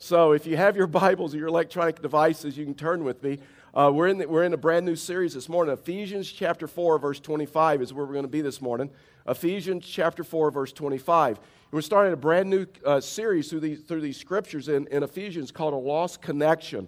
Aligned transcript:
So 0.00 0.30
if 0.30 0.46
you 0.46 0.56
have 0.56 0.76
your 0.76 0.86
Bibles 0.86 1.34
or 1.34 1.38
your 1.38 1.48
electronic 1.48 2.00
devices, 2.00 2.56
you 2.56 2.64
can 2.64 2.74
turn 2.74 3.02
with 3.02 3.20
me. 3.22 3.40
Uh, 3.74 3.90
we're, 3.92 4.06
in 4.06 4.18
the, 4.18 4.28
we're 4.28 4.44
in 4.44 4.54
a 4.54 4.56
brand 4.56 4.86
new 4.86 4.94
series 4.94 5.34
this 5.34 5.48
morning. 5.48 5.72
Ephesians 5.72 6.30
chapter 6.30 6.68
4, 6.68 7.00
verse 7.00 7.18
25 7.18 7.82
is 7.82 7.92
where 7.92 8.06
we're 8.06 8.12
going 8.12 8.24
to 8.24 8.28
be 8.28 8.40
this 8.40 8.60
morning. 8.60 8.90
Ephesians 9.26 9.84
chapter 9.84 10.22
4, 10.22 10.52
verse 10.52 10.72
25. 10.72 11.38
And 11.38 11.38
we're 11.72 11.80
starting 11.80 12.12
a 12.12 12.16
brand 12.16 12.48
new 12.48 12.64
uh, 12.86 13.00
series 13.00 13.50
through 13.50 13.58
these, 13.60 13.80
through 13.80 14.00
these 14.00 14.16
scriptures 14.16 14.68
in, 14.68 14.86
in 14.86 15.02
Ephesians 15.02 15.50
called 15.50 15.74
A 15.74 15.76
Lost 15.76 16.22
Connection. 16.22 16.86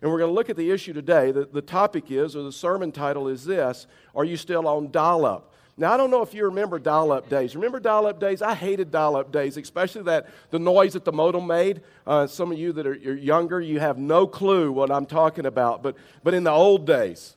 And 0.00 0.10
we're 0.10 0.18
going 0.18 0.30
to 0.30 0.34
look 0.34 0.48
at 0.48 0.56
the 0.56 0.70
issue 0.70 0.92
today. 0.92 1.32
The, 1.32 1.46
the 1.46 1.62
topic 1.62 2.12
is, 2.12 2.36
or 2.36 2.44
the 2.44 2.52
sermon 2.52 2.92
title 2.92 3.26
is 3.26 3.44
this 3.44 3.88
Are 4.14 4.24
you 4.24 4.36
still 4.36 4.68
on 4.68 4.92
dial 4.92 5.26
up? 5.26 5.51
Now, 5.76 5.94
I 5.94 5.96
don't 5.96 6.10
know 6.10 6.20
if 6.20 6.34
you 6.34 6.44
remember 6.44 6.78
dial 6.78 7.12
up 7.12 7.30
days. 7.30 7.54
Remember 7.54 7.80
dial 7.80 8.06
up 8.06 8.20
days? 8.20 8.42
I 8.42 8.54
hated 8.54 8.90
dial 8.90 9.16
up 9.16 9.32
days, 9.32 9.56
especially 9.56 10.02
that 10.02 10.28
the 10.50 10.58
noise 10.58 10.92
that 10.92 11.04
the 11.06 11.12
modem 11.12 11.46
made. 11.46 11.80
Uh, 12.06 12.26
some 12.26 12.52
of 12.52 12.58
you 12.58 12.72
that 12.72 12.86
are 12.86 12.94
younger, 12.94 13.58
you 13.58 13.80
have 13.80 13.96
no 13.96 14.26
clue 14.26 14.70
what 14.70 14.90
I'm 14.90 15.06
talking 15.06 15.46
about. 15.46 15.82
But, 15.82 15.96
but 16.22 16.34
in 16.34 16.44
the 16.44 16.50
old 16.50 16.86
days, 16.86 17.36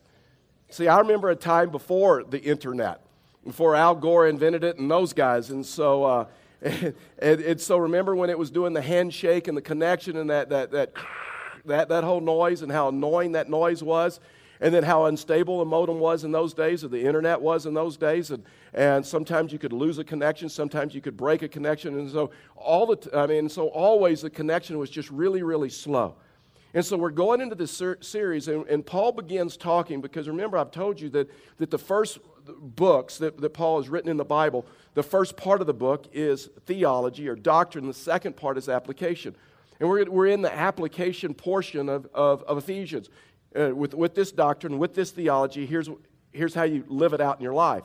see, 0.68 0.86
I 0.86 0.98
remember 0.98 1.30
a 1.30 1.36
time 1.36 1.70
before 1.70 2.24
the 2.24 2.38
internet, 2.42 3.00
before 3.42 3.74
Al 3.74 3.94
Gore 3.94 4.28
invented 4.28 4.64
it 4.64 4.76
and 4.76 4.90
those 4.90 5.14
guys. 5.14 5.48
And 5.48 5.64
so, 5.64 6.04
uh, 6.04 6.26
and, 6.62 6.94
and, 7.18 7.60
so 7.60 7.78
remember 7.78 8.14
when 8.14 8.28
it 8.28 8.38
was 8.38 8.50
doing 8.50 8.74
the 8.74 8.82
handshake 8.82 9.48
and 9.48 9.56
the 9.56 9.62
connection 9.62 10.18
and 10.18 10.28
that, 10.28 10.50
that, 10.50 10.70
that, 10.72 10.92
that, 11.64 11.88
that 11.88 12.04
whole 12.04 12.20
noise 12.20 12.60
and 12.60 12.70
how 12.70 12.88
annoying 12.88 13.32
that 13.32 13.48
noise 13.48 13.82
was? 13.82 14.20
And 14.60 14.74
then 14.74 14.82
how 14.82 15.06
unstable 15.06 15.60
a 15.60 15.64
modem 15.64 15.98
was 15.98 16.24
in 16.24 16.32
those 16.32 16.54
days, 16.54 16.84
or 16.84 16.88
the 16.88 17.04
internet 17.04 17.40
was 17.40 17.66
in 17.66 17.74
those 17.74 17.96
days, 17.96 18.30
and, 18.30 18.44
and 18.74 19.04
sometimes 19.04 19.52
you 19.52 19.58
could 19.58 19.72
lose 19.72 19.98
a 19.98 20.04
connection, 20.04 20.48
sometimes 20.48 20.94
you 20.94 21.00
could 21.00 21.16
break 21.16 21.42
a 21.42 21.48
connection, 21.48 21.98
and 21.98 22.10
so 22.10 22.30
all 22.56 22.86
the, 22.86 22.96
t- 22.96 23.10
I 23.14 23.26
mean, 23.26 23.48
so 23.48 23.68
always 23.68 24.22
the 24.22 24.30
connection 24.30 24.78
was 24.78 24.90
just 24.90 25.10
really, 25.10 25.42
really 25.42 25.70
slow. 25.70 26.16
And 26.74 26.84
so 26.84 26.96
we're 26.96 27.10
going 27.10 27.40
into 27.40 27.54
this 27.54 27.70
ser- 27.70 27.98
series, 28.02 28.48
and, 28.48 28.66
and, 28.66 28.84
Paul 28.84 29.12
begins 29.12 29.56
talking 29.56 30.00
because 30.00 30.28
remember, 30.28 30.58
I've 30.58 30.70
told 30.70 31.00
you 31.00 31.08
that, 31.10 31.30
that 31.56 31.70
the 31.70 31.78
first 31.78 32.18
books 32.46 33.18
that, 33.18 33.40
that 33.40 33.50
Paul 33.50 33.80
has 33.80 33.88
written 33.88 34.10
in 34.10 34.16
the 34.16 34.24
Bible, 34.24 34.66
the 34.94 35.02
first 35.02 35.36
part 35.36 35.60
of 35.60 35.66
the 35.66 35.74
book 35.74 36.06
is 36.12 36.50
theology 36.66 37.28
or 37.28 37.34
doctrine, 37.34 37.86
the 37.86 37.94
second 37.94 38.36
part 38.36 38.58
is 38.58 38.68
application. 38.68 39.34
And 39.80 39.88
we're, 39.88 40.04
we're 40.10 40.26
in 40.26 40.42
the 40.42 40.54
application 40.54 41.34
portion 41.34 41.88
of, 41.88 42.06
of, 42.14 42.42
of 42.44 42.58
Ephesians 42.58 43.08
uh, 43.56 43.74
with, 43.74 43.94
with 43.94 44.14
this 44.14 44.32
doctrine, 44.32 44.78
with 44.78 44.94
this 44.94 45.10
theology, 45.10 45.66
here's, 45.66 45.88
here's 46.32 46.54
how 46.54 46.64
you 46.64 46.84
live 46.88 47.12
it 47.12 47.20
out 47.20 47.38
in 47.38 47.42
your 47.42 47.54
life. 47.54 47.84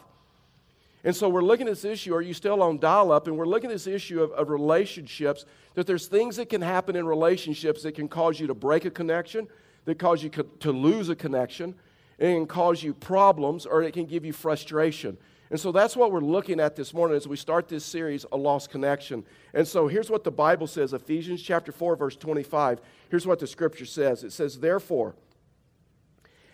And 1.04 1.16
so 1.16 1.30
we're 1.30 1.42
looking 1.42 1.68
at 1.68 1.74
this 1.74 1.86
issue, 1.86 2.14
are 2.14 2.22
you 2.22 2.34
still 2.34 2.62
on 2.62 2.78
dial 2.78 3.12
up? 3.12 3.28
And 3.28 3.38
we're 3.38 3.48
looking 3.48 3.72
at 3.72 3.74
this 3.74 3.88
issue 3.88 4.22
of, 4.22 4.32
of 4.32 4.50
relationships, 4.50 5.46
that 5.74 5.88
there's 5.88 6.08
things 6.08 6.36
that 6.36 6.50
can 6.50 6.62
happen 6.62 6.96
in 6.96 7.08
relationships 7.08 7.82
that 7.84 7.96
can 7.96 8.08
cause 8.08 8.40
you 8.40 8.48
to 8.48 8.54
break 8.54 8.86
a 8.86 8.92
connection, 8.92 9.48
that 9.86 9.98
cause 9.98 10.22
you 10.22 10.30
to 10.30 10.72
lose 10.72 11.10
a 11.10 11.16
connection, 11.16 11.74
and 12.20 12.38
can 12.38 12.46
cause 12.46 12.84
you 12.84 12.94
problems, 12.94 13.66
or 13.66 13.82
it 13.82 13.94
can 13.94 14.06
give 14.06 14.24
you 14.24 14.34
frustration. 14.34 15.18
And 15.50 15.60
so 15.60 15.72
that's 15.72 15.98
what 15.98 16.12
we're 16.12 16.22
looking 16.22 16.60
at 16.60 16.76
this 16.76 16.94
morning 16.94 17.18
as 17.18 17.28
we 17.28 17.36
start 17.36 17.68
this 17.68 17.84
series, 17.84 18.26
A 18.32 18.38
Lost 18.38 18.70
Connection. 18.70 19.26
And 19.54 19.68
so 19.68 19.88
here's 19.88 20.10
what 20.10 20.24
the 20.24 20.32
Bible 20.32 20.68
says 20.68 20.94
Ephesians 20.94 21.42
chapter 21.42 21.72
4, 21.72 21.96
verse 21.96 22.16
25. 22.16 22.80
Here's 23.10 23.26
what 23.26 23.40
the 23.40 23.48
scripture 23.48 23.86
says 23.86 24.24
it 24.24 24.32
says, 24.32 24.60
Therefore, 24.60 25.16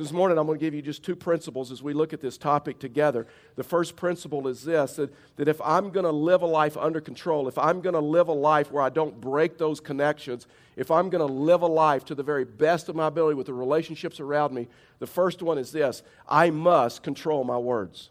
This 0.00 0.12
morning, 0.12 0.38
I'm 0.38 0.46
going 0.46 0.58
to 0.58 0.64
give 0.64 0.72
you 0.72 0.80
just 0.80 1.02
two 1.02 1.14
principles 1.14 1.70
as 1.70 1.82
we 1.82 1.92
look 1.92 2.14
at 2.14 2.22
this 2.22 2.38
topic 2.38 2.78
together. 2.78 3.26
The 3.56 3.62
first 3.62 3.96
principle 3.96 4.48
is 4.48 4.62
this 4.62 4.96
that, 4.96 5.12
that 5.36 5.46
if 5.46 5.60
I'm 5.60 5.90
going 5.90 6.06
to 6.06 6.10
live 6.10 6.40
a 6.40 6.46
life 6.46 6.78
under 6.78 7.02
control, 7.02 7.48
if 7.48 7.58
I'm 7.58 7.82
going 7.82 7.92
to 7.92 8.00
live 8.00 8.28
a 8.28 8.32
life 8.32 8.72
where 8.72 8.82
I 8.82 8.88
don't 8.88 9.20
break 9.20 9.58
those 9.58 9.78
connections, 9.78 10.46
if 10.74 10.90
I'm 10.90 11.10
going 11.10 11.20
to 11.20 11.30
live 11.30 11.60
a 11.60 11.66
life 11.66 12.06
to 12.06 12.14
the 12.14 12.22
very 12.22 12.46
best 12.46 12.88
of 12.88 12.96
my 12.96 13.08
ability 13.08 13.34
with 13.34 13.48
the 13.48 13.52
relationships 13.52 14.20
around 14.20 14.54
me, 14.54 14.68
the 15.00 15.06
first 15.06 15.42
one 15.42 15.58
is 15.58 15.70
this 15.70 16.02
I 16.26 16.48
must 16.48 17.02
control 17.02 17.44
my 17.44 17.58
words. 17.58 18.08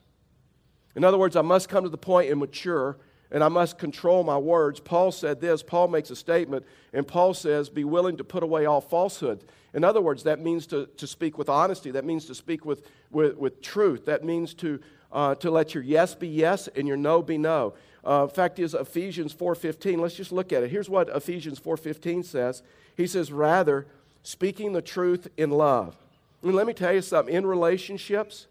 In 0.95 1.03
other 1.03 1.17
words, 1.17 1.35
I 1.35 1.41
must 1.41 1.69
come 1.69 1.85
to 1.85 1.89
the 1.89 1.97
point 1.97 2.29
and 2.29 2.39
mature 2.39 2.97
and 3.31 3.43
I 3.43 3.47
must 3.47 3.77
control 3.77 4.23
my 4.23 4.37
words. 4.37 4.79
Paul 4.79 5.11
said 5.11 5.39
this. 5.39 5.61
Paul 5.61 5.87
makes 5.87 6.09
a 6.09 6.15
statement, 6.15 6.65
and 6.93 7.07
Paul 7.07 7.33
says, 7.33 7.69
Be 7.69 7.83
willing 7.83 8.17
to 8.17 8.23
put 8.23 8.43
away 8.43 8.65
all 8.65 8.81
falsehood. 8.81 9.43
In 9.73 9.83
other 9.83 10.01
words, 10.01 10.23
that 10.23 10.39
means 10.39 10.65
to, 10.67 10.87
to 10.97 11.05
speak 11.05 11.37
with 11.37 11.47
honesty. 11.47 11.91
That 11.91 12.05
means 12.05 12.25
to 12.25 12.35
speak 12.35 12.65
with, 12.65 12.87
with, 13.11 13.37
with 13.37 13.61
truth. 13.61 14.05
That 14.05 14.23
means 14.23 14.55
to, 14.55 14.79
uh, 15.11 15.35
to 15.35 15.51
let 15.51 15.75
your 15.75 15.83
yes 15.83 16.15
be 16.15 16.27
yes 16.27 16.67
and 16.69 16.87
your 16.87 16.97
no 16.97 17.21
be 17.21 17.37
no. 17.37 17.75
Uh, 18.03 18.25
fact 18.27 18.57
is, 18.57 18.73
Ephesians 18.73 19.33
4.15, 19.33 19.99
let's 19.99 20.15
just 20.15 20.31
look 20.31 20.51
at 20.51 20.63
it. 20.63 20.71
Here's 20.71 20.89
what 20.89 21.09
Ephesians 21.09 21.59
4.15 21.59 22.25
says. 22.25 22.63
He 22.97 23.05
says, 23.05 23.31
Rather, 23.31 23.85
speaking 24.23 24.73
the 24.73 24.81
truth 24.81 25.27
in 25.37 25.51
love. 25.51 25.95
And 26.41 26.55
let 26.55 26.65
me 26.65 26.73
tell 26.73 26.93
you 26.93 27.01
something. 27.01 27.33
In 27.33 27.45
relationships, 27.45 28.47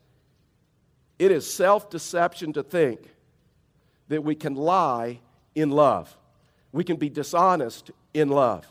it 1.19 1.33
is 1.33 1.53
self 1.53 1.91
deception 1.91 2.53
to 2.53 2.63
think 2.63 3.01
that 4.09 4.25
we 4.25 4.35
can 4.35 4.55
lie 4.55 5.21
in 5.55 5.71
love. 5.71 6.17
We 6.73 6.85
can 6.85 6.97
be 6.97 7.09
dishonest 7.09 7.91
in 8.15 8.29
love. 8.29 8.67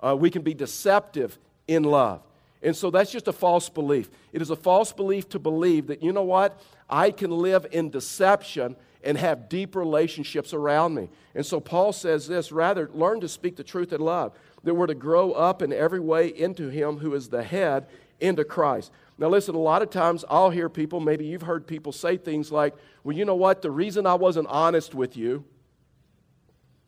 Uh, 0.00 0.16
we 0.16 0.30
can 0.30 0.42
be 0.42 0.54
deceptive 0.54 1.38
in 1.66 1.82
love. 1.82 2.22
And 2.62 2.74
so 2.74 2.90
that's 2.90 3.10
just 3.10 3.28
a 3.28 3.32
false 3.32 3.68
belief. 3.68 4.10
It 4.32 4.42
is 4.42 4.50
a 4.50 4.56
false 4.56 4.92
belief 4.92 5.28
to 5.30 5.38
believe 5.38 5.86
that, 5.88 6.02
you 6.02 6.12
know 6.12 6.24
what, 6.24 6.60
I 6.90 7.10
can 7.10 7.30
live 7.30 7.66
in 7.70 7.90
deception 7.90 8.76
and 9.04 9.16
have 9.16 9.48
deep 9.48 9.76
relationships 9.76 10.52
around 10.52 10.94
me. 10.94 11.08
And 11.34 11.46
so 11.46 11.60
Paul 11.60 11.92
says 11.92 12.26
this 12.26 12.50
rather, 12.50 12.90
learn 12.92 13.20
to 13.20 13.28
speak 13.28 13.56
the 13.56 13.64
truth 13.64 13.92
in 13.92 14.00
love, 14.00 14.32
that 14.64 14.74
we're 14.74 14.88
to 14.88 14.94
grow 14.94 15.32
up 15.32 15.62
in 15.62 15.72
every 15.72 16.00
way 16.00 16.28
into 16.28 16.68
Him 16.68 16.98
who 16.98 17.14
is 17.14 17.28
the 17.28 17.44
head, 17.44 17.86
into 18.20 18.44
Christ. 18.44 18.92
Now, 19.18 19.28
listen, 19.28 19.54
a 19.54 19.58
lot 19.58 19.82
of 19.82 19.90
times 19.90 20.24
I'll 20.28 20.50
hear 20.50 20.68
people, 20.68 21.00
maybe 21.00 21.26
you've 21.26 21.42
heard 21.42 21.66
people 21.66 21.92
say 21.92 22.16
things 22.16 22.52
like, 22.52 22.74
well, 23.02 23.16
you 23.16 23.24
know 23.24 23.34
what? 23.34 23.62
The 23.62 23.70
reason 23.70 24.06
I 24.06 24.14
wasn't 24.14 24.46
honest 24.48 24.94
with 24.94 25.16
you, 25.16 25.44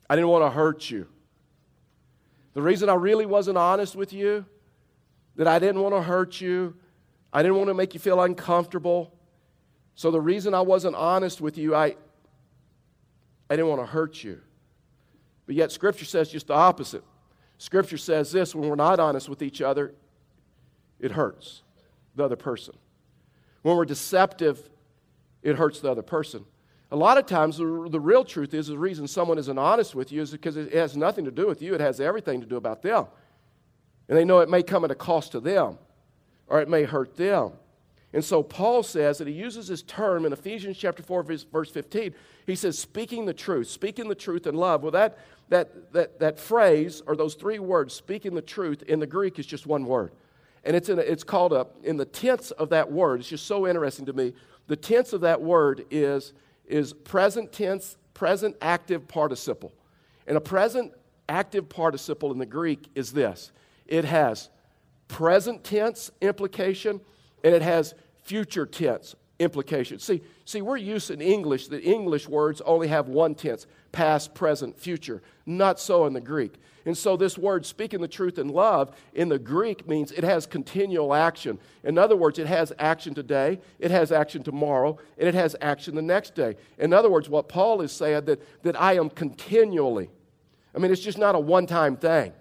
I 0.09 0.17
didn't 0.17 0.31
want 0.31 0.45
to 0.45 0.51
hurt 0.51 0.91
you. 0.91 1.07
The 2.55 2.63
reason 2.63 2.89
I 2.89 2.95
really 2.95 3.27
wasn't 3.27 3.59
honest 3.59 3.97
with 3.97 4.13
you, 4.13 4.45
that 5.37 5.47
I 5.47 5.59
didn't 5.59 5.81
want 5.81 5.95
to 5.95 6.03
hurt 6.03 6.41
you, 6.41 6.77
I 7.33 7.43
didn't 7.43 7.57
want 7.57 7.69
to 7.69 7.75
make 7.75 7.95
you 7.95 8.01
feel 8.01 8.21
uncomfortable. 8.21 9.15
So 9.95 10.11
the 10.11 10.21
reason 10.21 10.55
I 10.55 10.61
wasn't 10.61 10.97
honest 10.97 11.41
with 11.41 11.59
you, 11.59 11.75
I, 11.75 11.97
I 13.49 13.57
didn't 13.57 13.69
want 13.69 13.81
to 13.81 13.87
hurt 13.87 14.23
you. 14.23 14.41
But 15.47 15.55
yet, 15.55 15.73
Scripture 15.73 16.05
says 16.05 16.29
just 16.31 16.49
the 16.49 16.55
opposite. 16.55 17.05
Scripture 17.59 17.99
says 17.99 18.33
this 18.33 18.55
when 18.55 18.69
we're 18.69 18.77
not 18.77 18.99
honest 18.99 19.29
with 19.29 19.43
each 19.43 19.61
other, 19.61 19.95
it 21.01 21.13
hurts 21.13 21.63
the 22.15 22.25
other 22.25 22.37
person. 22.37 22.77
When 23.63 23.77
we're 23.77 23.85
deceptive, 23.85 24.71
it 25.43 25.57
hurts 25.57 25.81
the 25.81 25.91
other 25.91 26.03
person. 26.03 26.45
A 26.93 26.97
lot 26.97 27.19
of 27.19 27.27
times, 27.27 27.59
the, 27.59 27.65
real 27.65 28.25
truth 28.25 28.53
is 28.53 28.67
the 28.67 28.79
reason 28.79 29.07
someone 29.07 29.39
isn't 29.39 29.59
honest 29.59 29.95
with 29.95 30.11
you 30.11 30.23
is 30.23 30.33
because 30.33 30.57
it 30.57 30.73
has 30.73 30.97
nothing 30.97 31.25
to 31.25 31.31
do 31.31 31.47
with 31.47 31.63
you, 31.63 31.75
it 31.75 31.81
has 31.81 32.01
everything 32.01 32.41
to 32.41 32.47
do 32.47 32.57
about 32.57 32.83
them. 32.83 33.07
And 34.09 34.19
they 34.19 34.25
know 34.25 34.41
it 34.41 34.49
may 34.49 34.63
come 34.63 34.85
at 34.85 34.91
a 34.91 34.97
cost 34.97 35.33
to 35.33 35.41
them, 35.41 35.79
or 36.49 36.61
it 36.61 36.69
may 36.69 36.83
hurt 36.83 37.17
them. 37.17 37.53
And 38.13 38.25
so 38.25 38.43
Paul 38.43 38.83
says 38.83 39.19
that 39.19 39.29
he 39.29 39.35
uses 39.35 39.69
this 39.69 39.83
term 39.83 40.25
in 40.27 40.33
Ephesians 40.33 40.77
chapter 40.77 41.01
4, 41.01 41.23
verse 41.23 41.71
15. 41.71 42.13
He 42.45 42.57
says, 42.57 42.77
speaking 42.77 43.25
the 43.25 43.33
truth, 43.33 43.69
speaking 43.71 44.09
the 44.09 44.17
truth 44.17 44.49
in 44.49 44.57
love. 44.57 44.83
Well, 44.83 44.91
that, 44.91 45.17
that, 45.49 45.93
that, 45.93 46.19
that 46.19 46.41
phrase, 46.41 47.03
or 47.07 47.15
those 47.15 47.35
three 47.35 47.61
words, 47.61 47.95
speaking 47.95 48.35
the 48.35 48.43
truth, 48.43 48.83
in 48.83 48.99
the 48.99 49.07
Greek 49.07 49.39
is 49.39 49.47
just 49.47 49.65
one 49.65 49.85
word. 49.85 50.11
And 50.65 50.77
it's, 50.77 50.89
in 50.89 50.99
a, 50.99 51.03
it's 51.03 51.25
called 51.25 51.53
a, 51.53 51.67
in 51.83 51.97
the 51.97 52.05
tense 52.05 52.51
of 52.53 52.71
that 52.71 52.91
word, 52.91 53.21
it's 53.21 53.29
just 53.29 53.47
so 53.47 53.67
interesting 53.67 54.07
to 54.07 54.13
me. 54.13 54.35
The 54.67 54.77
tense 54.77 55.13
of 55.13 55.23
that 55.23 55.41
word 55.41 55.85
is, 55.91 56.33
is 56.67 56.93
present 56.93 57.53
tense, 57.53 57.97
present 58.15 58.57
active 58.61 59.09
participle. 59.09 59.73
And 60.27 60.37
a 60.37 60.41
present 60.41 60.93
active 61.29 61.69
participle 61.69 62.33
in 62.33 62.39
the 62.39 62.47
Greek 62.47 62.89
is 62.95 63.13
this 63.13 63.53
it 63.87 64.05
has 64.05 64.51
present 65.09 65.65
tense 65.65 66.11
implication 66.21 67.01
and 67.43 67.55
it 67.55 67.63
has 67.63 67.95
future 68.23 68.67
tense 68.67 69.15
implication. 69.41 69.99
See, 69.99 70.23
see, 70.45 70.63
we're 70.63 70.77
used 70.77 71.11
in 71.11 71.21
English 71.21 71.69
that 71.69 71.83
English 71.83 72.29
words 72.29 72.61
only 72.61 72.87
have 72.89 73.09
one 73.09 73.35
tense 73.35 73.67
past, 73.91 74.35
present, 74.35 74.79
future. 74.79 75.23
Not 75.47 75.81
so 75.81 76.07
in 76.07 76.13
the 76.13 76.21
Greek. 76.21 76.55
And 76.87 76.97
so, 76.97 77.17
this 77.17 77.37
word, 77.37 77.67
speaking 77.67 78.01
the 78.01 78.09
truth 78.09 78.39
in 78.39 78.49
love, 78.49 78.95
in 79.15 79.29
the 79.29 79.39
Greek 79.39 79.89
means 79.89 80.13
it 80.13 80.25
has 80.25 80.47
continual 80.47 81.13
action. 81.15 81.59
In 81.83 81.99
other 81.99 82.17
words, 82.17 82.39
it 82.39 82.47
has 82.47 82.73
action 82.79 83.15
today, 83.15 83.61
it 83.79 83.91
has 83.91 84.13
action 84.13 84.43
tomorrow, 84.43 84.99
and 85.19 85.29
it 85.29 85.35
has 85.35 85.57
action 85.61 85.95
the 85.95 86.03
next 86.03 86.35
day. 86.35 86.57
In 86.79 86.93
other 86.93 87.11
words, 87.11 87.29
what 87.29 87.49
Paul 87.49 87.83
is 87.83 87.93
saying 87.93 88.27
that, 88.27 88.63
that 88.63 88.81
I 88.81 88.95
am 88.95 89.11
continually. 89.11 90.11
I 90.75 90.79
mean, 90.79 90.93
it's 90.93 91.03
just 91.03 91.19
not 91.19 91.35
a 91.35 91.41
one 91.41 91.67
time 91.67 91.97
thing. 91.97 92.33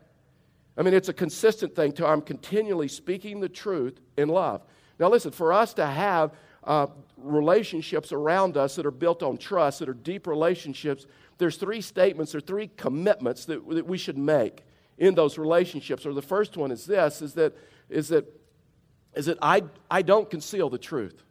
I 0.77 0.83
mean, 0.83 0.93
it's 0.93 1.09
a 1.09 1.13
consistent 1.13 1.75
thing 1.75 1.91
to 1.93 2.07
I'm 2.07 2.21
continually 2.21 2.87
speaking 2.87 3.41
the 3.41 3.49
truth 3.49 3.99
in 4.17 4.29
love. 4.29 4.61
Now, 4.99 5.09
listen, 5.09 5.31
for 5.31 5.51
us 5.51 5.73
to 5.75 5.85
have 5.85 6.31
uh, 6.63 6.87
relationships 7.17 8.11
around 8.11 8.57
us 8.57 8.75
that 8.75 8.85
are 8.85 8.91
built 8.91 9.23
on 9.23 9.37
trust, 9.37 9.79
that 9.79 9.89
are 9.89 9.93
deep 9.93 10.27
relationships, 10.27 11.05
there's 11.37 11.57
three 11.57 11.81
statements 11.81 12.35
or 12.35 12.41
three 12.41 12.69
commitments 12.77 13.45
that, 13.45 13.67
that 13.69 13.85
we 13.85 13.97
should 13.97 14.17
make 14.17 14.63
in 14.97 15.15
those 15.15 15.37
relationships. 15.37 16.05
Or 16.05 16.13
the 16.13 16.21
first 16.21 16.57
one 16.57 16.71
is 16.71 16.85
this 16.85 17.21
is 17.21 17.33
that, 17.35 17.55
is 17.89 18.09
that, 18.09 18.25
is 19.13 19.25
that 19.25 19.37
I, 19.41 19.63
I 19.89 20.01
don't 20.01 20.29
conceal 20.29 20.69
the 20.69 20.77
truth. 20.77 21.23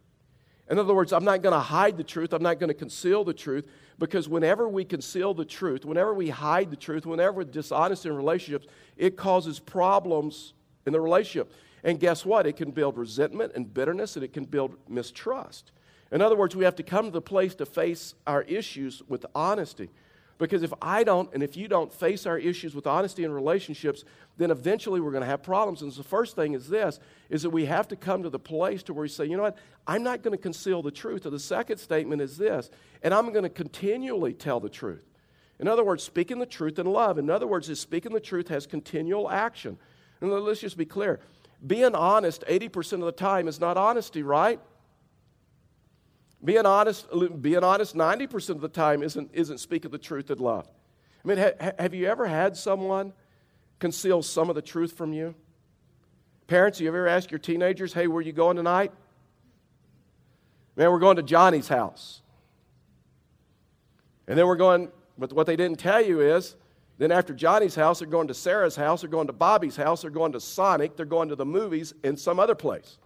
In 0.71 0.79
other 0.79 0.95
words, 0.95 1.13
I'm 1.13 1.25
not 1.25 1.43
going 1.43 1.55
to 1.55 1.61
hide 1.61 1.97
the 1.97 2.05
truth. 2.05 2.33
I'm 2.33 2.43
not 2.43 2.59
going 2.59 2.69
to 2.69 2.75
conceal 2.75 3.25
the 3.25 3.33
truth 3.33 3.67
because 3.99 4.29
whenever 4.29 4.69
we 4.69 4.85
conceal 4.85 5.33
the 5.33 5.45
truth, 5.45 5.85
whenever 5.85 6.13
we 6.13 6.29
hide 6.29 6.71
the 6.71 6.77
truth, 6.77 7.07
whenever 7.07 7.39
we're 7.39 7.45
dishonest 7.45 8.05
in 8.05 8.15
relationships, 8.15 8.67
it 8.97 9.17
causes 9.17 9.59
problems 9.59 10.53
in 10.87 10.93
the 10.93 11.01
relationship. 11.01 11.53
And 11.85 12.01
guess 12.01 12.25
what? 12.25 12.47
It 12.47 12.57
can 12.57 12.71
build 12.71 12.99
resentment 12.99 13.53
and 13.55 13.73
bitterness 13.73 14.17
and 14.17 14.25
it 14.25 14.33
can 14.33 14.45
build 14.45 14.77
mistrust. 14.89 15.73
In 16.11 16.23
other 16.23 16.37
words, 16.37 16.57
we 16.57 16.65
have 16.65 16.77
to 16.77 16.83
come 16.83 17.07
to 17.07 17.11
the 17.11 17.21
place 17.21 17.55
to 17.57 17.67
face 17.67 18.15
our 18.27 18.43
issues 18.43 19.03
with 19.09 19.27
honesty. 19.35 19.91
Because 20.39 20.63
if 20.63 20.73
I 20.81 21.03
don't 21.03 21.33
and 21.35 21.43
if 21.43 21.57
you 21.57 21.67
don't 21.67 21.93
face 21.93 22.25
our 22.25 22.39
issues 22.39 22.75
with 22.75 22.87
honesty 22.87 23.25
in 23.25 23.33
relationships, 23.33 24.05
then 24.37 24.53
eventually 24.53 25.01
we're 25.01 25.11
going 25.11 25.23
to 25.23 25.29
have 25.29 25.43
problems. 25.43 25.83
And 25.83 25.93
so 25.93 26.01
the 26.01 26.09
first 26.09 26.37
thing 26.37 26.55
is 26.55 26.69
this 26.69 27.01
is 27.29 27.43
that 27.43 27.51
we 27.51 27.67
have 27.67 27.89
to 27.89 27.97
come 27.97 28.23
to 28.23 28.31
the 28.31 28.39
place 28.39 28.85
to 28.85 28.95
where 28.95 29.03
we 29.03 29.09
say, 29.09 29.27
you 29.27 29.37
know 29.37 29.43
what, 29.43 29.59
I'm 29.87 30.05
not 30.05 30.23
going 30.23 30.37
to 30.37 30.43
conceal 30.43 30.81
the 30.81 30.93
truth. 30.93 31.27
Or 31.27 31.31
the 31.31 31.41
second 31.41 31.79
statement 31.79 32.23
is 32.23 32.39
this, 32.39 32.71
and 33.03 33.13
I'm 33.13 33.33
going 33.33 33.43
to 33.43 33.51
continually 33.51 34.33
tell 34.33 34.61
the 34.61 34.69
truth. 34.69 35.03
In 35.59 35.67
other 35.67 35.83
words, 35.83 36.05
speaking 36.05 36.39
the 36.39 36.47
truth 36.47 36.79
in 36.79 36.87
love. 36.87 37.19
In 37.19 37.29
other 37.31 37.47
words, 37.47 37.69
is 37.69 37.81
speaking 37.81 38.13
the 38.13 38.21
truth 38.21 38.49
has 38.49 38.67
continual 38.67 39.29
action. 39.29 39.77
And 40.21 40.31
let's 40.31 40.61
just 40.61 40.77
be 40.77 40.85
clear. 40.85 41.21
Being 41.67 41.95
honest 41.95 42.45
80% 42.49 42.95
of 42.95 43.01
the 43.01 43.13
time 43.13 43.49
is 43.49 43.61
not 43.61 43.77
honesty, 43.77 44.23
right? 44.23 44.61
Being 46.45 46.67
honest, 46.67 47.07
being 47.43 47.65
honest 47.65 47.97
90% 47.97 48.51
of 48.51 48.61
the 48.61 48.69
time 48.69 49.03
isn't, 49.03 49.31
isn't 49.33 49.59
speaking 49.59 49.91
the 49.91 49.99
truth 49.99 50.31
in 50.31 50.39
love. 50.39 50.69
I 51.25 51.29
mean, 51.29 51.39
ha, 51.39 51.73
have 51.79 51.95
you 51.95 52.07
ever 52.07 52.27
had 52.27 52.57
someone 52.57 53.13
conceal 53.81 54.23
some 54.23 54.49
of 54.49 54.55
the 54.55 54.63
truth 54.63 54.93
from 54.93 55.13
you? 55.13 55.35
Parents, 56.47 56.81
you 56.81 56.89
ever 56.89 57.09
ask 57.09 57.31
your 57.31 57.41
teenagers, 57.41 57.93
hey, 57.93 58.07
where 58.07 58.19
are 58.19 58.23
you 58.23 58.33
going 58.33 58.57
tonight? 58.57 58.93
Man, 60.77 60.91
we're 60.93 61.01
going 61.01 61.17
to 61.17 61.23
Johnny's 61.25 61.69
house. 61.69 62.23
And 64.29 64.39
then 64.39 64.47
we're 64.47 64.57
going, 64.57 64.91
but 65.19 65.33
what 65.33 65.47
they 65.47 65.57
didn't 65.57 65.79
tell 65.79 66.01
you 66.01 66.21
is, 66.21 66.55
then 66.99 67.13
after 67.13 67.33
Johnny's 67.33 67.77
house, 67.77 68.01
they're 68.01 68.09
going 68.09 68.29
to 68.29 68.35
Sarah's 68.35 68.75
house, 68.75 69.01
they're 69.01 69.11
going 69.11 69.29
to 69.29 69.33
Bobby's 69.33 69.77
house, 69.77 70.03
they're 70.03 70.11
going 70.11 70.33
to 70.33 70.41
Sonic, 70.41 70.97
they're 70.97 71.07
going 71.07 71.29
to 71.29 71.37
the 71.37 71.47
movies 71.47 71.95
in 72.03 72.17
some 72.17 72.41
other 72.41 72.57
place. 72.57 72.99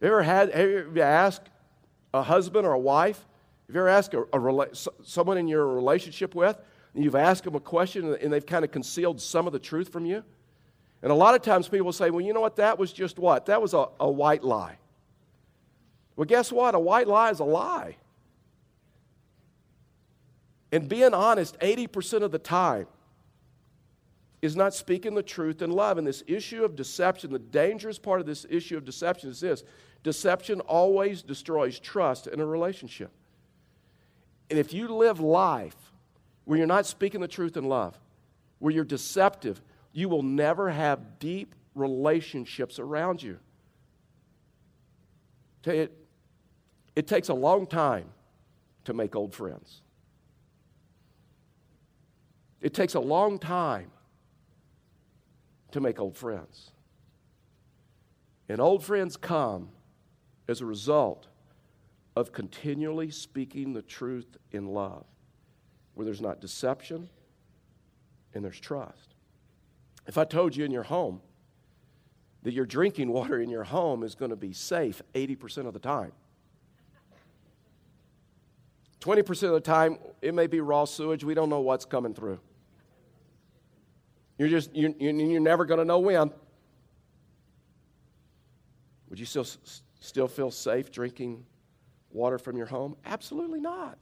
Have 0.00 0.08
you 0.08 0.14
ever 0.14 0.22
had, 0.22 0.54
have 0.54 0.96
you 0.96 1.02
asked 1.02 1.50
a 2.14 2.22
husband 2.22 2.66
or 2.66 2.72
a 2.72 2.78
wife? 2.78 3.26
Have 3.66 3.74
you 3.74 3.80
ever 3.82 3.88
asked 3.90 4.14
a, 4.14 4.24
a 4.32 4.68
someone 5.02 5.36
in 5.36 5.46
your 5.46 5.66
relationship 5.66 6.34
with, 6.34 6.56
and 6.94 7.04
you've 7.04 7.14
asked 7.14 7.44
them 7.44 7.54
a 7.54 7.60
question 7.60 8.14
and 8.14 8.32
they've 8.32 8.44
kind 8.44 8.64
of 8.64 8.72
concealed 8.72 9.20
some 9.20 9.46
of 9.46 9.52
the 9.52 9.58
truth 9.58 9.92
from 9.92 10.06
you? 10.06 10.24
And 11.02 11.12
a 11.12 11.14
lot 11.14 11.34
of 11.34 11.42
times 11.42 11.68
people 11.68 11.92
say, 11.92 12.10
well, 12.10 12.22
you 12.22 12.32
know 12.32 12.40
what? 12.40 12.56
That 12.56 12.78
was 12.78 12.92
just 12.92 13.18
what? 13.18 13.46
That 13.46 13.60
was 13.60 13.74
a, 13.74 13.88
a 14.00 14.10
white 14.10 14.42
lie. 14.42 14.78
Well, 16.16 16.26
guess 16.26 16.50
what? 16.50 16.74
A 16.74 16.78
white 16.80 17.08
lie 17.08 17.30
is 17.30 17.40
a 17.40 17.44
lie. 17.44 17.96
And 20.72 20.88
being 20.88 21.14
honest 21.14 21.58
80% 21.60 22.22
of 22.22 22.30
the 22.30 22.38
time 22.38 22.86
is 24.42 24.56
not 24.56 24.72
speaking 24.72 25.14
the 25.14 25.22
truth 25.22 25.62
in 25.62 25.70
love. 25.70 25.98
And 25.98 26.06
this 26.06 26.22
issue 26.26 26.64
of 26.64 26.76
deception, 26.76 27.32
the 27.32 27.38
dangerous 27.38 27.98
part 27.98 28.20
of 28.20 28.26
this 28.26 28.46
issue 28.48 28.76
of 28.76 28.84
deception 28.84 29.30
is 29.30 29.40
this 29.40 29.64
deception 30.02 30.60
always 30.60 31.22
destroys 31.22 31.78
trust 31.78 32.26
in 32.26 32.40
a 32.40 32.46
relationship. 32.46 33.10
And 34.48 34.58
if 34.58 34.72
you 34.72 34.88
live 34.88 35.20
life 35.20 35.76
where 36.44 36.58
you're 36.58 36.66
not 36.66 36.86
speaking 36.86 37.20
the 37.20 37.28
truth 37.28 37.56
in 37.56 37.64
love, 37.64 37.98
where 38.58 38.72
you're 38.72 38.84
deceptive, 38.84 39.60
you 39.92 40.08
will 40.08 40.22
never 40.22 40.70
have 40.70 41.18
deep 41.18 41.54
relationships 41.74 42.78
around 42.78 43.22
you. 43.22 43.38
It, 45.64 45.92
it 46.96 47.06
takes 47.06 47.28
a 47.28 47.34
long 47.34 47.66
time 47.66 48.06
to 48.84 48.94
make 48.94 49.14
old 49.14 49.34
friends. 49.34 49.82
It 52.60 52.74
takes 52.74 52.94
a 52.94 53.00
long 53.00 53.38
time 53.38 53.90
to 55.72 55.80
make 55.80 55.98
old 55.98 56.16
friends. 56.16 56.70
And 58.48 58.60
old 58.60 58.84
friends 58.84 59.16
come 59.16 59.68
as 60.48 60.60
a 60.60 60.66
result 60.66 61.28
of 62.16 62.32
continually 62.32 63.10
speaking 63.10 63.72
the 63.72 63.82
truth 63.82 64.36
in 64.50 64.66
love, 64.66 65.06
where 65.94 66.04
there's 66.04 66.20
not 66.20 66.40
deception 66.40 67.08
and 68.34 68.44
there's 68.44 68.60
trust. 68.60 69.14
If 70.06 70.18
I 70.18 70.24
told 70.24 70.56
you 70.56 70.64
in 70.64 70.72
your 70.72 70.82
home 70.82 71.20
that 72.42 72.52
your 72.52 72.66
drinking 72.66 73.12
water 73.12 73.40
in 73.40 73.48
your 73.48 73.64
home 73.64 74.02
is 74.02 74.14
going 74.14 74.30
to 74.30 74.36
be 74.36 74.52
safe 74.52 75.00
80% 75.14 75.66
of 75.66 75.72
the 75.72 75.78
time, 75.78 76.12
20% 79.00 79.42
of 79.44 79.52
the 79.52 79.60
time, 79.60 79.98
it 80.20 80.34
may 80.34 80.46
be 80.46 80.60
raw 80.60 80.84
sewage. 80.84 81.24
We 81.24 81.32
don't 81.34 81.48
know 81.48 81.60
what's 81.60 81.84
coming 81.86 82.12
through. 82.12 82.38
You're 84.40 84.48
just, 84.48 84.74
you're, 84.74 84.92
you're 84.98 85.38
never 85.38 85.66
going 85.66 85.80
to 85.80 85.84
know 85.84 85.98
when. 85.98 86.30
Would 89.10 89.18
you 89.18 89.26
still, 89.26 89.44
still 90.00 90.28
feel 90.28 90.50
safe 90.50 90.90
drinking 90.90 91.44
water 92.10 92.38
from 92.38 92.56
your 92.56 92.64
home? 92.64 92.96
Absolutely 93.04 93.60
not. 93.60 93.98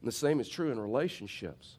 And 0.00 0.08
the 0.08 0.10
same 0.10 0.40
is 0.40 0.48
true 0.48 0.72
in 0.72 0.80
relationships. 0.80 1.76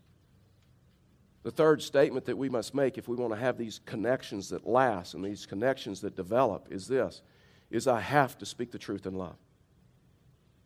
The 1.44 1.52
third 1.52 1.82
statement 1.82 2.26
that 2.28 2.38
we 2.38 2.48
must 2.48 2.74
make 2.74 2.98
if 2.98 3.10
we 3.10 3.18
want 3.18 3.34
to 3.34 3.40
have 3.40 3.58
these 3.58 3.82
connections 3.86 4.48
that 4.52 4.66
last 4.66 5.14
and 5.14 5.22
these 5.22 5.46
connections 5.46 6.00
that 6.02 6.16
develop 6.16 6.70
is 6.72 6.88
this 6.88 7.22
is 7.70 7.86
I 7.86 8.00
have 8.00 8.38
to 8.38 8.46
speak 8.46 8.72
the 8.72 8.80
truth 8.80 9.06
in 9.06 9.14
love. 9.14 9.36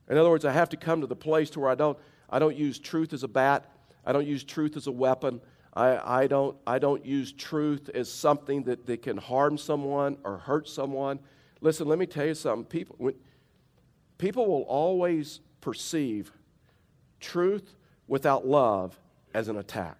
In 0.07 0.19
other 0.19 0.29
words, 0.29 0.45
I 0.45 0.51
have 0.51 0.69
to 0.69 0.77
come 0.77 1.01
to 1.01 1.07
the 1.07 1.15
place 1.15 1.49
to 1.51 1.61
where 1.61 1.71
I 1.71 1.75
don't 1.75 1.97
I 2.29 2.37
don't 2.37 2.55
use 2.55 2.77
truth 2.77 3.11
as 3.11 3.23
a 3.23 3.27
bat, 3.27 3.65
I 4.05 4.11
don't 4.11 4.27
use 4.27 4.43
truth 4.43 4.77
as 4.77 4.85
a 4.85 4.91
weapon, 4.91 5.41
I, 5.73 6.21
I, 6.21 6.27
don't, 6.27 6.57
I 6.65 6.79
don't 6.79 7.05
use 7.05 7.31
truth 7.31 7.89
as 7.93 8.11
something 8.11 8.63
that, 8.63 8.85
that 8.87 9.01
can 9.01 9.17
harm 9.17 9.57
someone 9.57 10.17
or 10.23 10.37
hurt 10.37 10.67
someone. 10.67 11.19
Listen, 11.61 11.87
let 11.87 11.99
me 11.99 12.05
tell 12.05 12.25
you 12.25 12.33
something. 12.33 12.65
People, 12.65 12.95
when, 12.97 13.15
people 14.17 14.47
will 14.47 14.63
always 14.63 15.41
perceive 15.61 16.31
truth 17.19 17.75
without 18.07 18.47
love 18.47 18.99
as 19.33 19.47
an 19.47 19.57
attack. 19.57 19.97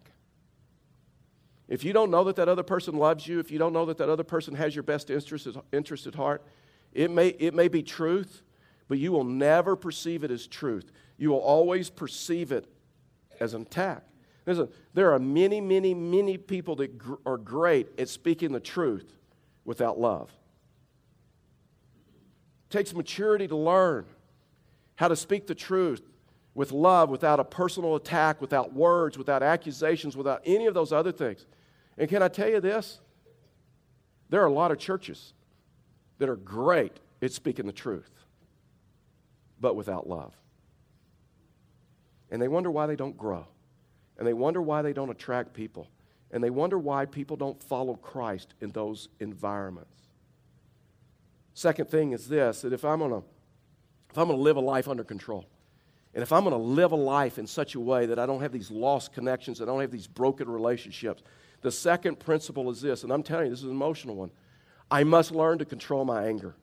If 1.68 1.84
you 1.84 1.94
don't 1.94 2.10
know 2.10 2.24
that 2.24 2.36
that 2.38 2.50
other 2.50 2.64
person 2.64 2.98
loves 2.98 3.28
you, 3.28 3.40
if 3.40 3.52
you 3.52 3.60
don't 3.60 3.74
know 3.74 3.86
that 3.86 3.98
that 4.00 4.10
other 4.10 4.24
person 4.24 4.56
has 4.56 4.76
your 4.76 4.84
best 4.84 5.12
interest, 5.12 5.48
interest 5.72 6.08
at 6.08 6.16
heart, 6.16 6.44
it 6.94 7.12
may, 7.12 7.28
it 7.28 7.54
may 7.54 7.68
be 7.68 7.84
truth, 7.84 8.42
but 8.88 8.98
you 8.98 9.12
will 9.12 9.24
never 9.24 9.76
perceive 9.76 10.24
it 10.24 10.32
as 10.32 10.48
truth. 10.48 10.92
You 11.18 11.30
will 11.30 11.40
always 11.40 11.92
perceive 11.92 12.52
it 12.52 12.66
as 13.40 13.54
an 13.54 13.62
attack. 13.62 14.04
Listen, 14.50 14.68
there 14.96 15.14
are 15.14 15.20
many, 15.20 15.62
many, 15.62 15.94
many 15.94 16.36
people 16.36 16.76
that 16.78 16.98
gr- 16.98 17.16
are 17.24 17.38
great 17.38 17.88
at 18.00 18.10
speaking 18.10 18.52
the 18.52 18.60
truth 18.60 19.14
without 19.64 20.00
love. 20.00 20.32
It 22.68 22.74
takes 22.74 22.92
maturity 22.92 23.48
to 23.48 23.56
learn 23.56 24.08
how 24.96 25.08
to 25.08 25.16
speak 25.16 25.46
the 25.46 25.54
truth 25.54 26.02
with 26.56 26.72
love, 26.72 27.12
without 27.12 27.40
a 27.40 27.44
personal 27.44 27.96
attack, 27.96 28.42
without 28.42 28.74
words, 28.74 29.20
without 29.20 29.44
accusations, 29.44 30.18
without 30.18 30.42
any 30.46 30.66
of 30.66 30.74
those 30.74 30.92
other 30.92 31.12
things. 31.12 31.46
And 32.00 32.10
can 32.10 32.24
I 32.24 32.28
tell 32.28 32.50
you 32.50 32.60
this? 32.60 33.00
There 34.30 34.42
are 34.42 34.48
a 34.48 34.52
lot 34.52 34.72
of 34.72 34.80
churches 34.80 35.34
that 36.18 36.28
are 36.28 36.36
great 36.36 37.00
at 37.22 37.32
speaking 37.32 37.68
the 37.68 37.72
truth, 37.72 38.10
but 39.62 39.76
without 39.76 40.10
love. 40.10 40.34
And 42.32 42.42
they 42.42 42.48
wonder 42.48 42.72
why 42.72 42.88
they 42.88 42.96
don't 42.96 43.16
grow 43.16 43.46
and 44.20 44.28
they 44.28 44.34
wonder 44.34 44.62
why 44.62 44.84
they 44.84 44.94
don't 44.94 45.10
attract 45.10 45.54
people. 45.54 45.88
And 46.30 46.44
they 46.44 46.52
wonder 46.52 46.78
why 46.78 47.06
people 47.06 47.38
don't 47.38 47.64
follow 47.64 47.96
Christ 47.96 48.54
in 48.62 48.70
those 48.70 49.10
environments. 49.20 49.98
second 51.56 51.90
thing 51.90 52.12
is 52.12 52.28
this 52.28 52.62
that 52.62 52.74
if 52.74 52.86
I'm 52.86 53.00
going 53.00 53.12
to 53.12 53.24
if 54.12 54.18
I'm 54.18 54.28
going 54.28 54.38
to 54.38 54.44
live 54.44 54.58
a 54.58 54.62
life 54.62 54.88
under 54.88 55.04
control, 55.04 55.46
and 56.14 56.24
if 56.24 56.32
I'm 56.32 56.44
going 56.44 56.56
to 56.56 56.62
live 56.62 56.92
a 56.92 56.96
life 56.96 57.38
in 57.38 57.46
such 57.48 57.76
a 57.76 57.80
way 57.80 58.08
that 58.08 58.18
I 58.18 58.26
don't 58.26 58.42
have 58.42 58.52
these 58.52 58.72
lost 58.72 59.14
connections, 59.14 59.62
I 59.62 59.66
don't 59.66 59.82
have 59.82 59.92
these 59.92 60.08
broken 60.08 60.50
relationships, 60.50 61.22
the 61.62 61.72
second 61.72 62.20
principle 62.20 62.72
is 62.72 62.82
this, 62.82 63.04
and 63.04 63.14
I'm 63.14 63.22
telling 63.22 63.46
you, 63.46 63.50
this 63.52 63.60
is 63.60 63.66
an 63.66 63.72
emotional 63.72 64.16
one. 64.16 64.32
I 64.90 65.04
must 65.04 65.32
learn 65.32 65.60
to 65.60 65.66
control 65.66 66.06
my 66.06 66.26
anger. 66.26 66.56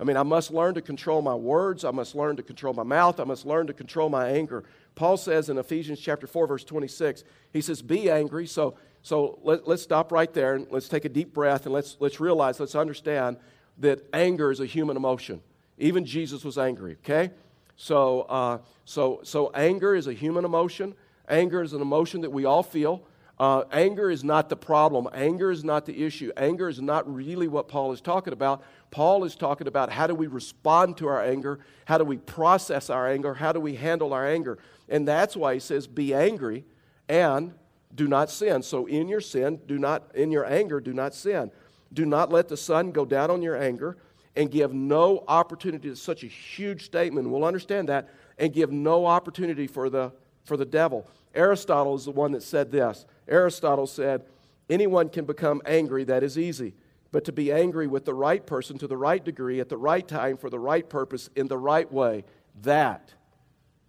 I 0.00 0.04
mean, 0.04 0.16
I 0.16 0.22
must 0.22 0.50
learn 0.50 0.74
to 0.74 0.80
control 0.80 1.20
my 1.20 1.34
words. 1.34 1.84
I 1.84 1.90
must 1.90 2.14
learn 2.14 2.36
to 2.36 2.42
control 2.42 2.72
my 2.72 2.82
mouth. 2.82 3.20
I 3.20 3.24
must 3.24 3.44
learn 3.44 3.66
to 3.66 3.74
control 3.74 4.08
my 4.08 4.30
anger. 4.30 4.64
Paul 4.94 5.16
says 5.16 5.48
in 5.48 5.58
Ephesians 5.58 6.00
chapter 6.00 6.26
4, 6.26 6.46
verse 6.46 6.64
26, 6.64 7.24
he 7.52 7.60
says, 7.60 7.82
Be 7.82 8.10
angry. 8.10 8.46
So, 8.46 8.76
so 9.02 9.38
let, 9.42 9.66
us 9.66 9.82
stop 9.82 10.12
right 10.12 10.32
there 10.32 10.54
and 10.54 10.66
let's 10.70 10.88
take 10.88 11.04
a 11.04 11.08
deep 11.08 11.32
breath 11.32 11.64
and 11.64 11.72
let's, 11.72 11.96
let's 12.00 12.20
realize, 12.20 12.60
let's 12.60 12.74
understand 12.74 13.38
that 13.78 14.02
anger 14.12 14.50
is 14.50 14.60
a 14.60 14.66
human 14.66 14.96
emotion. 14.96 15.40
Even 15.78 16.04
Jesus 16.04 16.44
was 16.44 16.58
angry, 16.58 16.98
okay? 17.04 17.30
So, 17.76 18.22
uh, 18.22 18.58
so, 18.84 19.20
so 19.22 19.50
anger 19.54 19.94
is 19.94 20.06
a 20.06 20.12
human 20.12 20.44
emotion. 20.44 20.94
Anger 21.28 21.62
is 21.62 21.72
an 21.72 21.80
emotion 21.80 22.20
that 22.20 22.30
we 22.30 22.44
all 22.44 22.62
feel. 22.62 23.02
Uh, 23.40 23.64
anger 23.72 24.10
is 24.10 24.22
not 24.22 24.50
the 24.50 24.56
problem. 24.56 25.08
Anger 25.14 25.50
is 25.50 25.64
not 25.64 25.86
the 25.86 26.04
issue. 26.04 26.30
Anger 26.36 26.68
is 26.68 26.82
not 26.82 27.10
really 27.10 27.48
what 27.48 27.68
Paul 27.68 27.90
is 27.90 28.02
talking 28.02 28.34
about. 28.34 28.62
Paul 28.90 29.24
is 29.24 29.34
talking 29.34 29.66
about 29.66 29.90
how 29.90 30.06
do 30.06 30.14
we 30.14 30.26
respond 30.26 30.98
to 30.98 31.08
our 31.08 31.24
anger? 31.24 31.58
How 31.86 31.96
do 31.96 32.04
we 32.04 32.18
process 32.18 32.90
our 32.90 33.08
anger? 33.08 33.32
How 33.32 33.52
do 33.52 33.58
we 33.58 33.76
handle 33.76 34.12
our 34.12 34.28
anger? 34.28 34.58
And 34.90 35.08
that's 35.08 35.38
why 35.38 35.54
he 35.54 35.60
says, 35.60 35.86
be 35.86 36.12
angry 36.12 36.66
and 37.08 37.54
do 37.94 38.06
not 38.06 38.28
sin. 38.30 38.62
So 38.62 38.84
in 38.84 39.08
your 39.08 39.22
sin, 39.22 39.58
do 39.66 39.78
not, 39.78 40.14
in 40.14 40.30
your 40.30 40.44
anger, 40.44 40.78
do 40.78 40.92
not 40.92 41.14
sin. 41.14 41.50
Do 41.94 42.04
not 42.04 42.30
let 42.30 42.46
the 42.46 42.58
sun 42.58 42.92
go 42.92 43.06
down 43.06 43.30
on 43.30 43.40
your 43.40 43.56
anger 43.56 43.96
and 44.36 44.50
give 44.50 44.74
no 44.74 45.24
opportunity 45.26 45.88
to 45.88 45.96
such 45.96 46.24
a 46.24 46.28
huge 46.28 46.84
statement. 46.84 47.30
We'll 47.30 47.46
understand 47.46 47.88
that 47.88 48.10
and 48.38 48.52
give 48.52 48.70
no 48.70 49.06
opportunity 49.06 49.66
for 49.66 49.88
the, 49.88 50.12
for 50.44 50.58
the 50.58 50.66
devil. 50.66 51.08
Aristotle 51.34 51.94
is 51.94 52.04
the 52.04 52.10
one 52.10 52.32
that 52.32 52.42
said 52.42 52.70
this. 52.70 53.06
Aristotle 53.30 53.86
said, 53.86 54.24
Anyone 54.68 55.08
can 55.08 55.24
become 55.24 55.62
angry, 55.64 56.04
that 56.04 56.22
is 56.22 56.38
easy. 56.38 56.74
But 57.12 57.24
to 57.24 57.32
be 57.32 57.50
angry 57.50 57.88
with 57.88 58.04
the 58.04 58.14
right 58.14 58.44
person 58.44 58.78
to 58.78 58.86
the 58.86 58.96
right 58.96 59.24
degree, 59.24 59.58
at 59.58 59.68
the 59.68 59.76
right 59.76 60.06
time, 60.06 60.36
for 60.36 60.48
the 60.48 60.60
right 60.60 60.88
purpose, 60.88 61.28
in 61.34 61.48
the 61.48 61.58
right 61.58 61.90
way, 61.90 62.24
that 62.62 63.12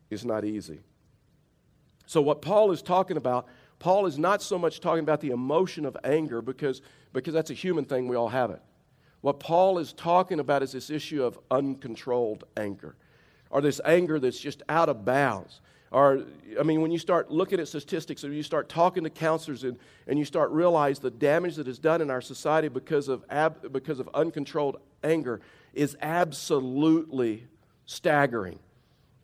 is 0.09 0.25
not 0.25 0.43
easy. 0.43 0.79
So, 2.07 2.21
what 2.21 2.41
Paul 2.41 2.71
is 2.71 2.81
talking 2.81 3.17
about, 3.17 3.47
Paul 3.77 4.05
is 4.07 4.17
not 4.17 4.41
so 4.41 4.57
much 4.57 4.79
talking 4.79 5.03
about 5.03 5.21
the 5.21 5.29
emotion 5.29 5.85
of 5.85 5.95
anger 6.03 6.41
because, 6.41 6.81
because 7.13 7.33
that's 7.33 7.51
a 7.51 7.55
human 7.55 7.85
thing, 7.85 8.07
we 8.07 8.15
all 8.15 8.29
have 8.29 8.49
it. 8.49 8.61
What 9.21 9.39
Paul 9.39 9.77
is 9.77 9.93
talking 9.93 10.39
about 10.39 10.63
is 10.63 10.71
this 10.71 10.89
issue 10.89 11.23
of 11.23 11.39
uncontrolled 11.51 12.45
anger, 12.57 12.95
or 13.51 13.61
this 13.61 13.79
anger 13.85 14.19
that's 14.19 14.39
just 14.39 14.63
out 14.67 14.89
of 14.89 15.05
bounds. 15.05 15.61
Or, 15.91 16.23
I 16.57 16.63
mean, 16.63 16.81
when 16.81 16.91
you 16.91 16.97
start 16.97 17.31
looking 17.31 17.59
at 17.59 17.67
statistics 17.67 18.23
or 18.23 18.31
you 18.31 18.43
start 18.43 18.69
talking 18.69 19.03
to 19.03 19.09
counselors 19.09 19.65
and, 19.65 19.77
and 20.07 20.17
you 20.17 20.23
start 20.23 20.49
realize 20.51 20.99
the 20.99 21.11
damage 21.11 21.57
that 21.57 21.67
is 21.67 21.79
done 21.79 22.01
in 22.01 22.09
our 22.09 22.21
society 22.21 22.69
because 22.69 23.09
of, 23.09 23.25
ab, 23.29 23.73
because 23.73 23.99
of 23.99 24.09
uncontrolled 24.13 24.77
anger 25.03 25.41
is 25.73 25.97
absolutely 26.01 27.45
staggering. 27.85 28.59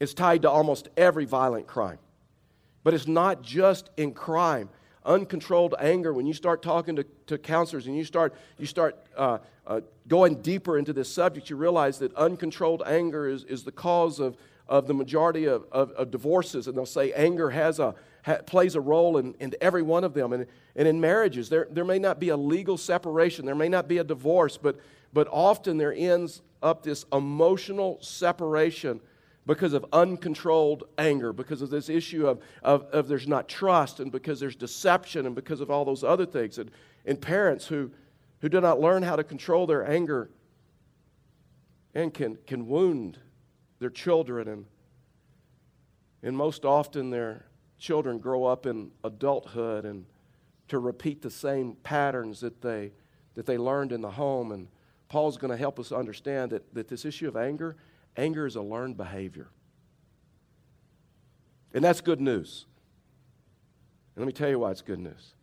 It's 0.01 0.13
tied 0.13 0.41
to 0.41 0.49
almost 0.49 0.89
every 0.97 1.23
violent 1.23 1.67
crime. 1.67 1.99
But 2.83 2.93
it's 2.93 3.07
not 3.07 3.41
just 3.41 3.89
in 3.95 4.13
crime. 4.13 4.69
Uncontrolled 5.05 5.73
anger, 5.79 6.13
when 6.13 6.25
you 6.25 6.33
start 6.33 6.61
talking 6.61 6.97
to, 6.97 7.05
to 7.27 7.37
counselors 7.37 7.87
and 7.87 7.95
you 7.95 8.03
start, 8.03 8.35
you 8.57 8.65
start 8.65 8.97
uh, 9.15 9.37
uh, 9.65 9.81
going 10.09 10.41
deeper 10.41 10.77
into 10.77 10.91
this 10.91 11.09
subject, 11.09 11.49
you 11.49 11.55
realize 11.55 11.99
that 11.99 12.13
uncontrolled 12.15 12.83
anger 12.85 13.29
is, 13.29 13.45
is 13.45 13.63
the 13.63 13.71
cause 13.71 14.19
of, 14.19 14.35
of 14.69 14.87
the 14.87 14.93
majority 14.93 15.45
of, 15.45 15.65
of, 15.71 15.91
of 15.91 16.11
divorces, 16.11 16.67
and 16.67 16.77
they'll 16.77 16.85
say 16.85 17.13
anger 17.13 17.49
has 17.49 17.79
a, 17.79 17.95
ha, 18.25 18.37
plays 18.45 18.75
a 18.75 18.81
role 18.81 19.17
in, 19.17 19.33
in 19.39 19.53
every 19.61 19.81
one 19.81 20.03
of 20.03 20.13
them. 20.13 20.33
And, 20.33 20.45
and 20.75 20.87
in 20.87 20.99
marriages, 20.99 21.49
there, 21.49 21.67
there 21.71 21.85
may 21.85 21.99
not 21.99 22.19
be 22.19 22.29
a 22.29 22.37
legal 22.37 22.77
separation, 22.77 23.45
there 23.45 23.55
may 23.55 23.69
not 23.69 23.87
be 23.87 23.99
a 23.99 24.03
divorce, 24.03 24.57
but, 24.57 24.79
but 25.13 25.27
often 25.31 25.77
there 25.77 25.93
ends 25.93 26.41
up 26.61 26.83
this 26.83 27.05
emotional 27.13 27.99
separation 28.01 28.99
because 29.45 29.71
of 29.71 29.85
uncontrolled 29.93 30.83
anger, 30.97 31.31
because 31.31 31.61
of 31.61 31.69
this 31.69 31.87
issue 31.87 32.27
of, 32.27 32.41
of, 32.63 32.83
of, 32.91 33.07
there's 33.07 33.29
not 33.29 33.47
trust, 33.47 34.01
and 34.01 34.11
because 34.11 34.41
there's 34.41 34.57
deception, 34.57 35.25
and 35.25 35.33
because 35.33 35.61
of 35.61 35.71
all 35.71 35.85
those 35.85 36.03
other 36.03 36.25
things. 36.25 36.57
And, 36.57 36.69
and 37.05 37.19
parents 37.19 37.65
who, 37.65 37.89
who 38.41 38.49
do 38.49 38.59
not 38.59 38.81
learn 38.81 39.03
how 39.03 39.15
to 39.15 39.23
control 39.23 39.65
their 39.65 39.89
anger 39.89 40.29
and 41.95 42.13
can, 42.13 42.37
can 42.45 42.67
wound 42.67 43.17
their 43.79 43.89
children, 43.89 44.47
and, 44.47 44.65
and 46.23 46.35
most 46.35 46.65
often 46.65 47.09
their 47.09 47.45
children 47.77 48.17
grow 48.17 48.45
up 48.45 48.65
in 48.65 48.91
adulthood 49.03 49.85
and 49.85 50.05
to 50.67 50.79
repeat 50.79 51.21
the 51.21 51.29
same 51.29 51.75
patterns 51.83 52.39
that 52.41 52.61
they, 52.61 52.91
that 53.35 53.45
they 53.45 53.57
learned 53.57 53.91
in 53.91 54.01
the 54.01 54.11
home. 54.11 54.51
And 54.51 54.67
Paul's 55.09 55.37
going 55.37 55.51
to 55.51 55.57
help 55.57 55.79
us 55.79 55.91
understand 55.91 56.51
that, 56.51 56.73
that 56.73 56.87
this 56.87 57.05
issue 57.05 57.27
of 57.27 57.37
anger, 57.37 57.77
anger 58.17 58.45
is 58.45 58.55
a 58.55 58.61
learned 58.61 58.97
behavior. 58.97 59.49
And 61.73 61.83
that's 61.83 62.01
good 62.01 62.19
news. 62.19 62.65
And 64.15 64.25
let 64.25 64.27
me 64.27 64.33
tell 64.33 64.49
you 64.49 64.59
why 64.59 64.71
it's 64.71 64.81
good 64.81 64.99
news. 64.99 65.35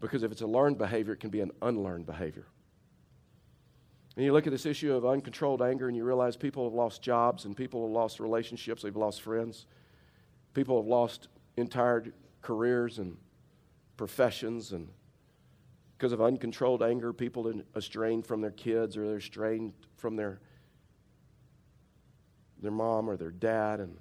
Because 0.00 0.22
if 0.22 0.32
it's 0.32 0.42
a 0.42 0.46
learned 0.46 0.78
behavior, 0.78 1.14
it 1.14 1.20
can 1.20 1.30
be 1.30 1.40
an 1.40 1.52
unlearned 1.62 2.06
behavior. 2.06 2.46
And 4.16 4.24
you 4.24 4.32
look 4.32 4.46
at 4.46 4.50
this 4.50 4.66
issue 4.66 4.94
of 4.94 5.06
uncontrolled 5.06 5.62
anger 5.62 5.88
and 5.88 5.96
you 5.96 6.04
realize 6.04 6.36
people 6.36 6.64
have 6.64 6.74
lost 6.74 7.00
jobs 7.00 7.44
and 7.44 7.56
people 7.56 7.86
have 7.86 7.92
lost 7.92 8.20
relationships, 8.20 8.82
they've 8.82 8.94
lost 8.94 9.22
friends. 9.22 9.66
People 10.52 10.76
have 10.76 10.86
lost 10.86 11.28
entire 11.56 12.04
careers 12.42 12.98
and 12.98 13.16
professions 13.96 14.72
and 14.72 14.88
because 15.96 16.12
of 16.12 16.20
uncontrolled 16.20 16.82
anger, 16.82 17.12
people 17.12 17.46
are 17.46 17.54
estranged 17.76 18.26
from 18.26 18.40
their 18.40 18.50
kids 18.50 18.96
or 18.96 19.06
they're 19.06 19.18
estranged 19.18 19.86
from 19.96 20.16
their 20.16 20.40
their 22.60 22.72
mom 22.72 23.08
or 23.08 23.16
their 23.16 23.30
dad 23.30 23.80
and 23.80 23.96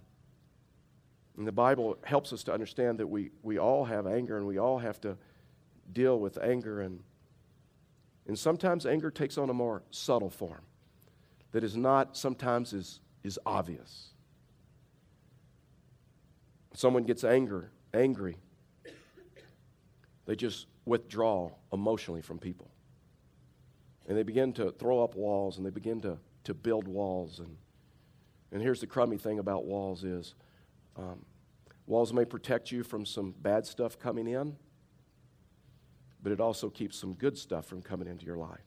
and 1.38 1.48
the 1.48 1.52
Bible 1.52 1.98
helps 2.04 2.34
us 2.34 2.44
to 2.44 2.54
understand 2.54 3.00
that 3.00 3.08
we, 3.08 3.32
we 3.42 3.58
all 3.58 3.86
have 3.86 4.06
anger 4.06 4.38
and 4.38 4.46
we 4.46 4.58
all 4.58 4.78
have 4.78 5.00
to 5.02 5.18
deal 5.92 6.20
with 6.20 6.38
anger 6.38 6.82
and 6.82 7.00
and 8.28 8.38
sometimes 8.38 8.86
anger 8.86 9.12
takes 9.12 9.38
on 9.38 9.50
a 9.50 9.54
more 9.54 9.84
subtle 9.92 10.30
form 10.30 10.62
that 11.52 11.64
is 11.64 11.76
not 11.76 12.16
sometimes 12.16 12.74
is, 12.74 13.00
is 13.24 13.40
obvious. 13.46 14.10
Someone 16.74 17.04
gets 17.04 17.24
anger, 17.24 17.72
angry, 17.94 18.38
they 20.26 20.36
just 20.36 20.68
withdraw 20.86 21.52
emotionally 21.74 22.22
from 22.22 22.40
people. 22.40 22.72
And 24.08 24.18
they 24.18 24.24
begin 24.24 24.54
to 24.54 24.72
throw 24.72 25.04
up 25.04 25.16
walls 25.16 25.58
and 25.58 25.66
they 25.66 25.70
begin 25.70 26.02
to, 26.02 26.18
to 26.46 26.54
build 26.54 26.88
walls. 26.88 27.40
And, 27.40 27.58
and 28.52 28.62
here's 28.62 28.80
the 28.80 28.88
crummy 28.88 29.18
thing 29.18 29.40
about 29.40 29.66
walls 29.66 30.04
is 30.04 30.36
um, 30.96 31.26
walls 31.86 32.14
may 32.14 32.26
protect 32.26 32.72
you 32.72 32.84
from 32.84 33.06
some 33.06 33.34
bad 33.42 33.66
stuff 33.66 34.00
coming 34.00 34.28
in, 34.28 34.56
but 36.24 36.32
it 36.32 36.40
also 36.40 36.70
keeps 36.70 36.98
some 36.98 37.14
good 37.14 37.38
stuff 37.38 37.66
from 37.66 37.82
coming 37.82 38.08
into 38.08 38.26
your 38.26 38.38
life. 38.38 38.60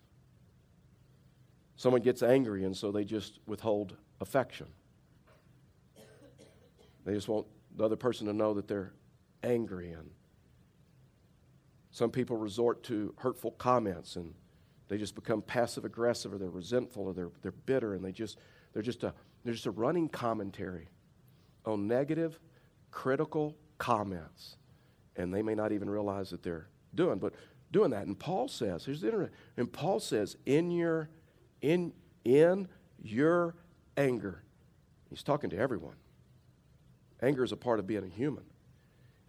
Someone 1.76 2.02
gets 2.02 2.22
angry, 2.22 2.64
and 2.64 2.76
so 2.76 2.92
they 2.92 3.04
just 3.04 3.40
withhold 3.46 3.96
affection. 4.20 4.66
They 7.04 7.12
just 7.14 7.28
want 7.28 7.46
the 7.76 7.84
other 7.84 7.96
person 7.96 8.26
to 8.28 8.32
know 8.32 8.54
that 8.54 8.68
they're 8.68 8.92
angry. 9.42 9.90
And 9.92 10.10
some 11.90 12.10
people 12.10 12.36
resort 12.36 12.82
to 12.84 13.14
hurtful 13.18 13.52
comments, 13.52 14.16
and 14.16 14.34
they 14.88 14.96
just 14.96 15.14
become 15.14 15.42
passive 15.42 15.84
aggressive, 15.84 16.32
or 16.32 16.38
they're 16.38 16.48
resentful, 16.48 17.04
or 17.04 17.12
they're, 17.12 17.30
they're 17.42 17.52
bitter, 17.52 17.94
and 17.94 18.04
they 18.04 18.12
just, 18.12 18.38
they're, 18.72 18.82
just 18.82 19.02
a, 19.02 19.12
they're 19.44 19.54
just 19.54 19.66
a 19.66 19.70
running 19.70 20.08
commentary 20.08 20.88
on 21.66 21.86
negative, 21.86 22.38
critical 22.90 23.56
comments. 23.78 24.56
And 25.16 25.32
they 25.32 25.42
may 25.42 25.54
not 25.54 25.72
even 25.72 25.90
realize 25.90 26.30
that 26.30 26.42
they're 26.42 26.68
doing, 26.94 27.18
but 27.18 27.34
doing 27.70 27.90
that. 27.90 28.06
And 28.06 28.18
Paul 28.18 28.48
says, 28.48 28.84
here's 28.84 29.00
the 29.00 29.08
internet. 29.08 29.30
And 29.56 29.70
Paul 29.70 30.00
says, 30.00 30.36
in 30.46 30.70
your, 30.70 31.10
in, 31.60 31.92
in 32.24 32.68
your 33.02 33.54
anger, 33.96 34.42
he's 35.10 35.22
talking 35.22 35.50
to 35.50 35.58
everyone. 35.58 35.96
Anger 37.22 37.44
is 37.44 37.52
a 37.52 37.56
part 37.56 37.78
of 37.78 37.86
being 37.86 38.04
a 38.04 38.08
human. 38.08 38.44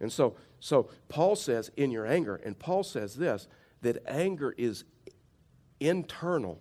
And 0.00 0.12
so, 0.12 0.36
so 0.60 0.90
Paul 1.08 1.36
says, 1.36 1.70
in 1.76 1.90
your 1.90 2.06
anger, 2.06 2.36
and 2.36 2.58
Paul 2.58 2.82
says 2.82 3.16
this 3.16 3.48
that 3.82 4.02
anger 4.06 4.54
is 4.56 4.84
internal, 5.80 6.60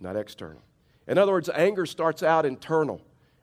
not 0.00 0.16
external. 0.16 0.62
In 1.06 1.18
other 1.18 1.32
words, 1.32 1.48
anger 1.48 1.86
starts 1.86 2.22
out 2.22 2.46
internal. 2.46 3.00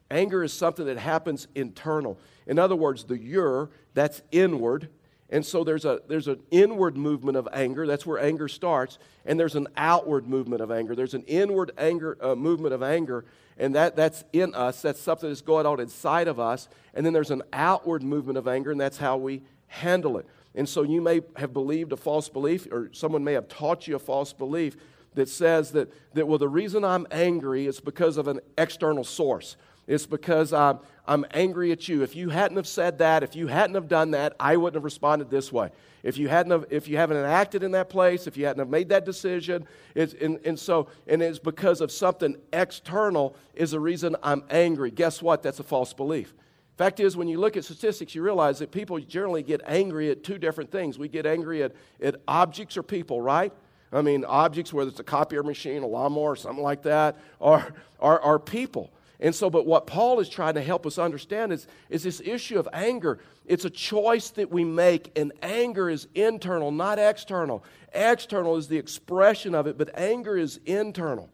Anger 0.10 0.44
is 0.44 0.54
something 0.54 0.86
that 0.86 0.98
happens 0.98 1.48
internal. 1.54 2.20
In 2.46 2.60
other 2.60 2.76
words, 2.76 3.04
the 3.04 3.18
your, 3.18 3.70
that's 3.94 4.22
inward, 4.32 4.90
And 5.30 5.46
so 5.46 5.64
there's, 5.64 5.84
a, 5.84 6.02
there's 6.08 6.28
an 6.28 6.40
inward 6.52 6.96
movement 6.96 7.38
of 7.38 7.50
anger. 7.52 7.86
That's 7.86 8.06
where 8.06 8.18
anger 8.18 8.48
starts. 8.48 8.98
And 9.26 9.38
there's 9.40 9.56
an 9.56 9.68
outward 9.76 10.28
movement 10.28 10.62
of 10.62 10.72
anger. 10.72 10.96
There's 10.96 11.14
an 11.14 11.24
inward 11.24 11.72
anger, 11.78 12.18
uh, 12.22 12.36
movement 12.36 12.74
of 12.74 12.82
anger, 12.82 13.26
and 13.58 13.76
that, 13.76 13.96
that's 13.96 14.24
in 14.32 14.56
us. 14.56 14.82
That's 14.82 15.02
something 15.02 15.28
that's 15.28 15.42
going 15.42 15.66
on 15.66 15.82
inside 15.82 16.30
of 16.30 16.40
us. 16.40 16.70
And 16.94 17.06
then 17.06 17.12
there's 17.12 17.32
an 17.32 17.44
outward 17.52 18.04
movement 18.04 18.38
of 18.38 18.48
anger, 18.48 18.72
and 18.72 18.80
that's 18.80 18.98
how 18.98 19.18
we 19.18 19.44
handle 19.68 20.18
it. 20.18 20.28
And 20.56 20.68
so 20.68 20.84
you 20.84 21.02
may 21.02 21.22
have 21.36 21.54
believed 21.54 21.92
a 21.92 21.98
false 21.98 22.30
belief, 22.30 22.68
or 22.72 22.90
someone 22.94 23.24
may 23.24 23.34
have 23.34 23.50
taught 23.50 23.88
you 23.88 23.96
a 23.96 24.00
false 24.00 24.32
belief 24.32 24.78
that 25.16 25.28
says 25.28 25.72
that, 25.72 25.92
that 26.14 26.28
well, 26.28 26.38
the 26.38 26.48
reason 26.48 26.86
I'm 26.86 27.06
angry 27.12 27.68
is 27.68 27.80
because 27.80 28.18
of 28.18 28.28
an 28.28 28.40
external 28.58 29.04
source. 29.04 29.58
It's 29.88 30.06
because 30.06 30.52
I'm, 30.52 30.80
I'm 31.08 31.26
angry 31.34 31.72
at 31.72 31.88
you. 31.88 32.04
If 32.04 32.16
you 32.16 32.30
hadn't 32.30 32.58
have 32.58 32.68
said 32.68 32.98
that, 32.98 33.24
if 33.24 33.36
you 33.36 33.48
hadn't 33.48 33.76
have 33.76 33.88
done 33.88 34.12
that, 34.12 34.36
I 34.40 34.58
wouldn't 34.58 34.76
have 34.76 34.84
responded 34.84 35.30
this 35.30 35.52
way. 35.52 35.72
If 36.04 36.18
you 36.18 36.28
hadn't 36.28 36.52
have, 36.52 36.66
if 36.70 36.88
you 36.88 36.98
haven't 36.98 37.18
acted 37.18 37.64
in 37.64 37.72
that 37.72 37.90
place, 37.90 38.28
if 38.28 38.38
you 38.38 38.46
hadn't 38.46 38.60
have 38.60 38.70
made 38.70 38.90
that 38.90 39.06
decision, 39.06 39.66
it's, 39.96 40.14
and, 40.14 40.40
and 40.46 40.60
so 40.60 40.90
and 41.08 41.22
it's 41.22 41.40
because 41.40 41.82
of 41.82 41.92
something 41.92 42.36
external 42.54 43.36
is 43.56 43.72
the 43.72 43.80
reason 43.80 44.16
I'm 44.22 44.44
angry. 44.50 44.92
Guess 44.92 45.22
what? 45.22 45.42
That's 45.42 45.60
a 45.60 45.64
false 45.64 45.94
belief. 45.94 46.34
Fact 46.78 47.00
is, 47.00 47.18
when 47.18 47.28
you 47.28 47.40
look 47.40 47.58
at 47.58 47.66
statistics, 47.66 48.14
you 48.14 48.22
realize 48.22 48.60
that 48.60 48.72
people 48.72 49.00
generally 49.00 49.42
get 49.42 49.62
angry 49.66 50.12
at 50.12 50.24
two 50.24 50.38
different 50.38 50.72
things. 50.72 51.00
We 51.00 51.08
get 51.08 51.26
angry 51.26 51.64
at, 51.64 51.72
at 52.04 52.18
objects 52.28 52.78
or 52.78 52.84
people, 52.84 53.20
right? 53.20 53.52
I 53.92 54.02
mean, 54.02 54.26
objects, 54.26 54.72
whether 54.72 54.90
it's 54.90 55.00
a 55.00 55.04
copier 55.04 55.42
machine, 55.42 55.82
a 55.82 55.88
lawnmower, 55.88 56.36
something 56.36 56.64
like 56.64 56.84
that, 56.84 57.18
or, 57.40 57.74
or, 57.98 58.22
or 58.22 58.38
people. 58.38 58.92
And 59.20 59.34
so, 59.34 59.50
but 59.50 59.66
what 59.66 59.88
Paul 59.88 60.20
is 60.20 60.30
trying 60.30 60.54
to 60.56 60.62
help 60.62 60.86
us 60.86 61.00
understand 61.00 61.52
is, 61.52 61.68
is 61.90 62.04
this 62.04 62.22
issue 62.24 62.60
of 62.60 62.68
anger. 62.72 63.20
It's 63.46 63.66
a 63.66 63.70
choice 63.70 64.30
that 64.32 64.52
we 64.52 64.64
make, 64.64 65.12
and 65.18 65.32
anger 65.42 65.90
is 65.90 66.08
internal, 66.14 66.72
not 66.72 67.00
external. 67.00 67.64
External 67.94 68.58
is 68.58 68.68
the 68.68 68.78
expression 68.78 69.56
of 69.56 69.66
it, 69.66 69.78
but 69.78 69.90
anger 69.98 70.38
is 70.38 70.60
internal. 70.66 71.30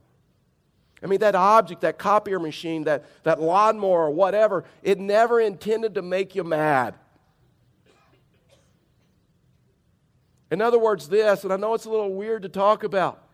I 1.03 1.07
mean, 1.07 1.19
that 1.19 1.35
object, 1.35 1.81
that 1.81 1.97
copier 1.97 2.39
machine, 2.39 2.85
that, 2.85 3.03
that 3.23 3.41
lawnmower, 3.41 4.05
or 4.05 4.11
whatever, 4.11 4.63
it 4.81 4.97
never 4.99 5.41
intended 5.41 5.95
to 5.95 6.01
make 6.01 6.35
you 6.35 6.45
mad. 6.45 6.95
In 10.49 10.61
other 10.61 10.79
words, 10.79 11.09
this, 11.09 11.43
and 11.43 11.51
I 11.51 11.57
know 11.57 11.73
it's 11.73 11.85
a 11.85 11.89
little 11.89 12.13
weird 12.13 12.43
to 12.43 12.49
talk 12.49 12.85
about, 12.85 13.27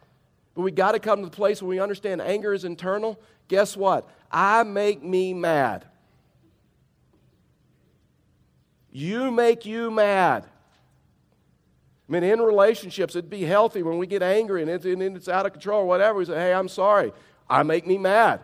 but 0.56 0.62
we 0.62 0.72
got 0.72 0.94
to 0.94 1.00
come 1.00 1.20
to 1.20 1.26
the 1.26 1.36
place 1.36 1.62
where 1.62 1.70
we 1.70 1.80
understand 1.80 2.22
anger 2.22 2.54
is 2.54 2.64
internal. 2.64 3.20
Guess 3.50 3.78
what? 3.78 4.10
I 4.32 4.64
make 4.64 5.04
me 5.04 5.34
mad. 5.34 5.86
You 8.92 9.32
make 9.32 9.66
you 9.66 9.92
mad. 9.92 10.46
I 12.08 12.12
mean, 12.12 12.24
in 12.24 12.42
relationships, 12.42 13.16
it'd 13.16 13.30
be 13.30 13.44
healthy 13.44 13.84
when 13.84 14.00
we 14.00 14.08
get 14.08 14.24
angry 14.24 14.62
and 14.62 14.70
it's, 14.70 14.86
and 14.86 15.02
it's 15.02 15.30
out 15.30 15.46
of 15.46 15.54
control 15.54 15.82
or 15.82 15.86
whatever. 15.86 16.18
We 16.18 16.26
say, 16.26 16.36
hey, 16.36 16.54
I'm 16.54 16.68
sorry. 16.68 17.14
I 17.48 17.64
make 17.64 17.86
me 17.86 17.98
mad. 17.98 18.42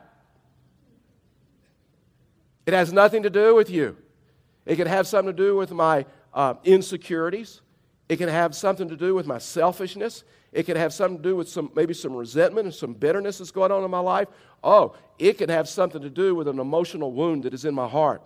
It 2.65 2.73
has 2.73 2.93
nothing 2.93 3.23
to 3.23 3.29
do 3.29 3.55
with 3.55 3.69
you. 3.69 3.97
It 4.65 4.75
can 4.75 4.87
have 4.87 5.07
something 5.07 5.35
to 5.35 5.43
do 5.43 5.55
with 5.55 5.71
my 5.71 6.05
uh, 6.33 6.55
insecurities. 6.63 7.61
It 8.07 8.17
can 8.17 8.29
have 8.29 8.55
something 8.55 8.89
to 8.89 8.95
do 8.95 9.15
with 9.15 9.25
my 9.25 9.39
selfishness. 9.39 10.23
It 10.55 10.63
could 10.65 10.77
have 10.77 10.93
something 10.93 11.17
to 11.17 11.23
do 11.23 11.35
with 11.35 11.49
some 11.49 11.69
maybe 11.75 11.93
some 11.93 12.15
resentment 12.15 12.65
and 12.65 12.73
some 12.73 12.93
bitterness 12.93 13.39
that's 13.39 13.51
going 13.51 13.73
on 13.73 13.83
in 13.83 13.91
my 13.91 13.99
life. 13.99 14.29
Oh, 14.63 14.95
it 15.19 15.37
could 15.37 15.49
have 15.49 15.67
something 15.67 16.01
to 16.01 16.09
do 16.09 16.33
with 16.33 16.47
an 16.47 16.59
emotional 16.59 17.11
wound 17.11 17.43
that 17.43 17.53
is 17.53 17.65
in 17.65 17.75
my 17.75 17.89
heart. 17.89 18.21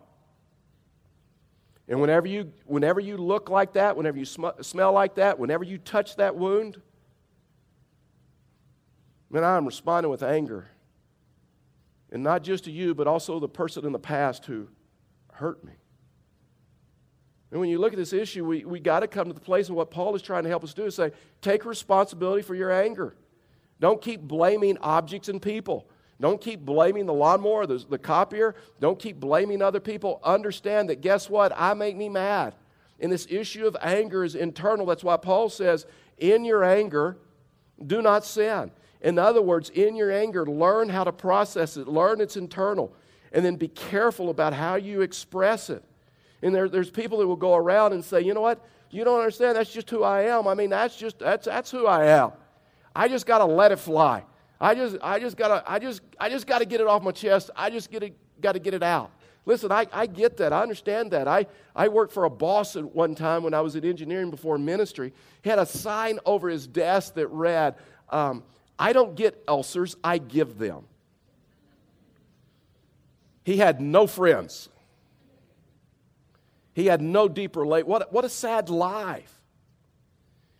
And 1.87 1.99
whenever 1.99 2.27
you, 2.27 2.53
whenever 2.65 2.99
you 2.99 3.17
look 3.17 3.49
like 3.49 3.73
that, 3.73 3.97
whenever 3.97 4.19
you 4.19 4.25
sm- 4.25 4.61
smell 4.61 4.93
like 4.93 5.15
that, 5.15 5.39
whenever 5.39 5.63
you 5.63 5.79
touch 5.79 6.17
that 6.17 6.35
wound, 6.35 6.79
man, 9.31 9.43
I'm 9.43 9.65
responding 9.65 10.11
with 10.11 10.21
anger. 10.21 10.69
And 12.11 12.21
not 12.21 12.43
just 12.43 12.65
to 12.65 12.71
you, 12.71 12.93
but 12.93 13.07
also 13.07 13.39
the 13.39 13.49
person 13.49 13.87
in 13.87 13.91
the 13.91 13.97
past 13.97 14.45
who 14.45 14.67
hurt 15.33 15.63
me. 15.63 15.73
And 17.51 17.59
when 17.59 17.69
you 17.69 17.79
look 17.79 17.93
at 17.93 17.97
this 17.97 18.13
issue, 18.13 18.45
we, 18.45 18.63
we 18.63 18.79
got 18.79 18.99
to 18.99 19.07
come 19.07 19.27
to 19.27 19.33
the 19.33 19.39
place 19.39 19.69
of 19.69 19.75
what 19.75 19.89
Paul 19.89 20.15
is 20.15 20.21
trying 20.21 20.43
to 20.43 20.49
help 20.49 20.63
us 20.63 20.73
do 20.73 20.85
is 20.85 20.95
say, 20.95 21.11
take 21.41 21.65
responsibility 21.65 22.43
for 22.43 22.53
your 22.53 22.71
anger. 22.71 23.15
Don't 23.79 24.01
keep 24.01 24.21
blaming 24.21 24.77
objects 24.79 25.29
and 25.29 25.41
people. 25.41 25.89
Don't 26.21 26.39
keep 26.41 26.59
blaming 26.59 27.05
the 27.05 27.13
lawnmower, 27.13 27.65
the, 27.65 27.83
the 27.89 27.97
copier. 27.97 28.53
Don't 28.79 28.99
keep 28.99 29.19
blaming 29.19 29.61
other 29.61 29.79
people. 29.79 30.19
Understand 30.23 30.89
that, 30.89 31.01
guess 31.01 31.29
what? 31.29 31.51
I 31.55 31.73
make 31.73 31.95
me 31.95 32.09
mad. 32.09 32.55
And 32.99 33.11
this 33.11 33.25
issue 33.29 33.65
of 33.65 33.77
anger 33.81 34.23
is 34.23 34.35
internal. 34.35 34.85
That's 34.85 35.03
why 35.03 35.17
Paul 35.17 35.49
says, 35.49 35.85
in 36.17 36.43
your 36.43 36.63
anger, 36.63 37.17
do 37.85 38.01
not 38.01 38.25
sin. 38.25 38.71
In 39.01 39.17
other 39.17 39.41
words, 39.41 39.69
in 39.69 39.95
your 39.95 40.11
anger, 40.11 40.45
learn 40.45 40.89
how 40.89 41.05
to 41.05 41.13
process 41.13 41.77
it, 41.77 41.87
learn 41.87 42.19
it's 42.19 42.35
internal, 42.35 42.93
and 43.31 43.45
then 43.45 43.55
be 43.55 43.69
careful 43.69 44.29
about 44.29 44.53
how 44.53 44.75
you 44.75 45.01
express 45.01 45.69
it. 45.69 45.83
And 46.41 46.53
there, 46.53 46.69
there's 46.69 46.89
people 46.89 47.19
that 47.19 47.27
will 47.27 47.35
go 47.35 47.55
around 47.55 47.93
and 47.93 48.03
say, 48.03 48.21
you 48.21 48.33
know 48.33 48.41
what? 48.41 48.65
You 48.91 49.03
don't 49.03 49.19
understand. 49.19 49.57
That's 49.57 49.71
just 49.71 49.89
who 49.89 50.03
I 50.03 50.23
am. 50.23 50.47
I 50.47 50.53
mean, 50.53 50.69
that's 50.69 50.95
just 50.95 51.19
that's 51.19 51.45
that's 51.45 51.69
who 51.69 51.85
I 51.85 52.05
am. 52.05 52.31
I 52.95 53.07
just 53.07 53.25
got 53.25 53.39
to 53.39 53.45
let 53.45 53.71
it 53.71 53.79
fly. 53.79 54.23
I 54.59 54.75
just 54.75 54.97
I 55.01 55.19
just 55.19 55.37
got 55.37 55.49
to 55.49 55.71
I 55.71 55.79
just 55.79 56.01
I 56.19 56.29
just 56.29 56.47
got 56.47 56.59
to 56.59 56.65
get 56.65 56.81
it 56.81 56.87
off 56.87 57.03
my 57.03 57.11
chest. 57.11 57.51
I 57.55 57.69
just 57.69 57.91
get 57.91 58.13
got 58.41 58.53
to 58.53 58.59
get 58.59 58.73
it 58.73 58.83
out. 58.83 59.11
Listen, 59.45 59.71
I, 59.71 59.87
I 59.91 60.05
get 60.05 60.37
that. 60.37 60.53
I 60.53 60.61
understand 60.61 61.11
that. 61.11 61.27
I, 61.27 61.47
I 61.75 61.87
worked 61.87 62.13
for 62.13 62.25
a 62.25 62.29
boss 62.29 62.75
at 62.75 62.83
one 62.83 63.15
time 63.15 63.41
when 63.41 63.55
I 63.55 63.61
was 63.61 63.75
in 63.75 63.83
engineering 63.83 64.29
before 64.29 64.59
ministry. 64.59 65.11
He 65.41 65.49
had 65.49 65.57
a 65.57 65.65
sign 65.65 66.19
over 66.23 66.49
his 66.49 66.67
desk 66.67 67.15
that 67.15 67.27
read, 67.29 67.75
um, 68.09 68.43
I 68.77 68.93
don't 68.93 69.15
get 69.15 69.43
ulcers, 69.47 69.95
I 70.03 70.19
give 70.19 70.59
them. 70.59 70.83
He 73.43 73.57
had 73.57 73.81
no 73.81 74.05
friends. 74.05 74.69
He 76.79 76.85
had 76.85 77.01
no 77.01 77.27
deep 77.27 77.57
relate. 77.57 77.85
What, 77.85 78.13
what 78.13 78.23
a 78.23 78.29
sad 78.29 78.69
life. 78.69 79.41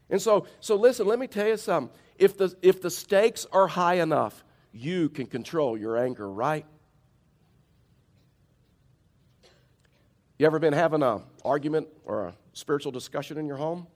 And 0.10 0.22
so, 0.22 0.48
so 0.60 0.76
listen, 0.76 1.08
let 1.08 1.18
me 1.18 1.28
tell 1.28 1.48
you 1.48 1.56
something. 1.56 1.96
If 2.18 2.38
the, 2.38 2.54
if 2.62 2.82
the 2.82 2.90
stakes 2.90 3.46
are 3.54 3.68
high 3.68 3.96
enough, 3.96 4.44
you 4.74 5.08
can 5.08 5.28
control 5.28 5.78
your 5.78 5.98
anger, 5.98 6.30
right? 6.30 6.66
You 10.38 10.46
ever 10.46 10.60
been 10.60 10.74
having 10.74 11.04
an 11.04 11.24
argument 11.46 11.88
or 12.04 12.28
a 12.28 12.34
spiritual 12.52 12.92
discussion 12.92 13.38
in 13.38 13.46
your 13.46 13.58
home? 13.58 13.88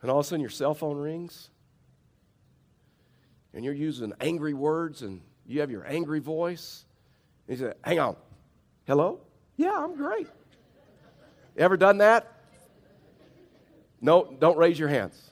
And 0.00 0.10
all 0.10 0.20
of 0.20 0.24
a 0.24 0.28
sudden 0.28 0.40
your 0.40 0.50
cell 0.50 0.72
phone 0.72 0.96
rings 0.96 1.50
and 3.52 3.64
you're 3.66 3.74
using 3.74 4.14
angry 4.20 4.54
words 4.54 5.02
and 5.02 5.20
you 5.46 5.60
have 5.60 5.70
your 5.70 5.86
angry 5.86 6.20
voice. 6.20 6.86
And 7.48 7.58
you 7.58 7.66
say, 7.66 7.72
Hang 7.82 7.98
on, 7.98 8.16
Hello? 8.86 9.18
Yeah, 9.56 9.72
I'm 9.76 9.96
great. 9.96 10.28
Ever 11.56 11.76
done 11.76 11.98
that? 11.98 12.32
No, 14.00 14.36
don't 14.38 14.56
raise 14.56 14.78
your 14.78 14.88
hands. 14.88 15.30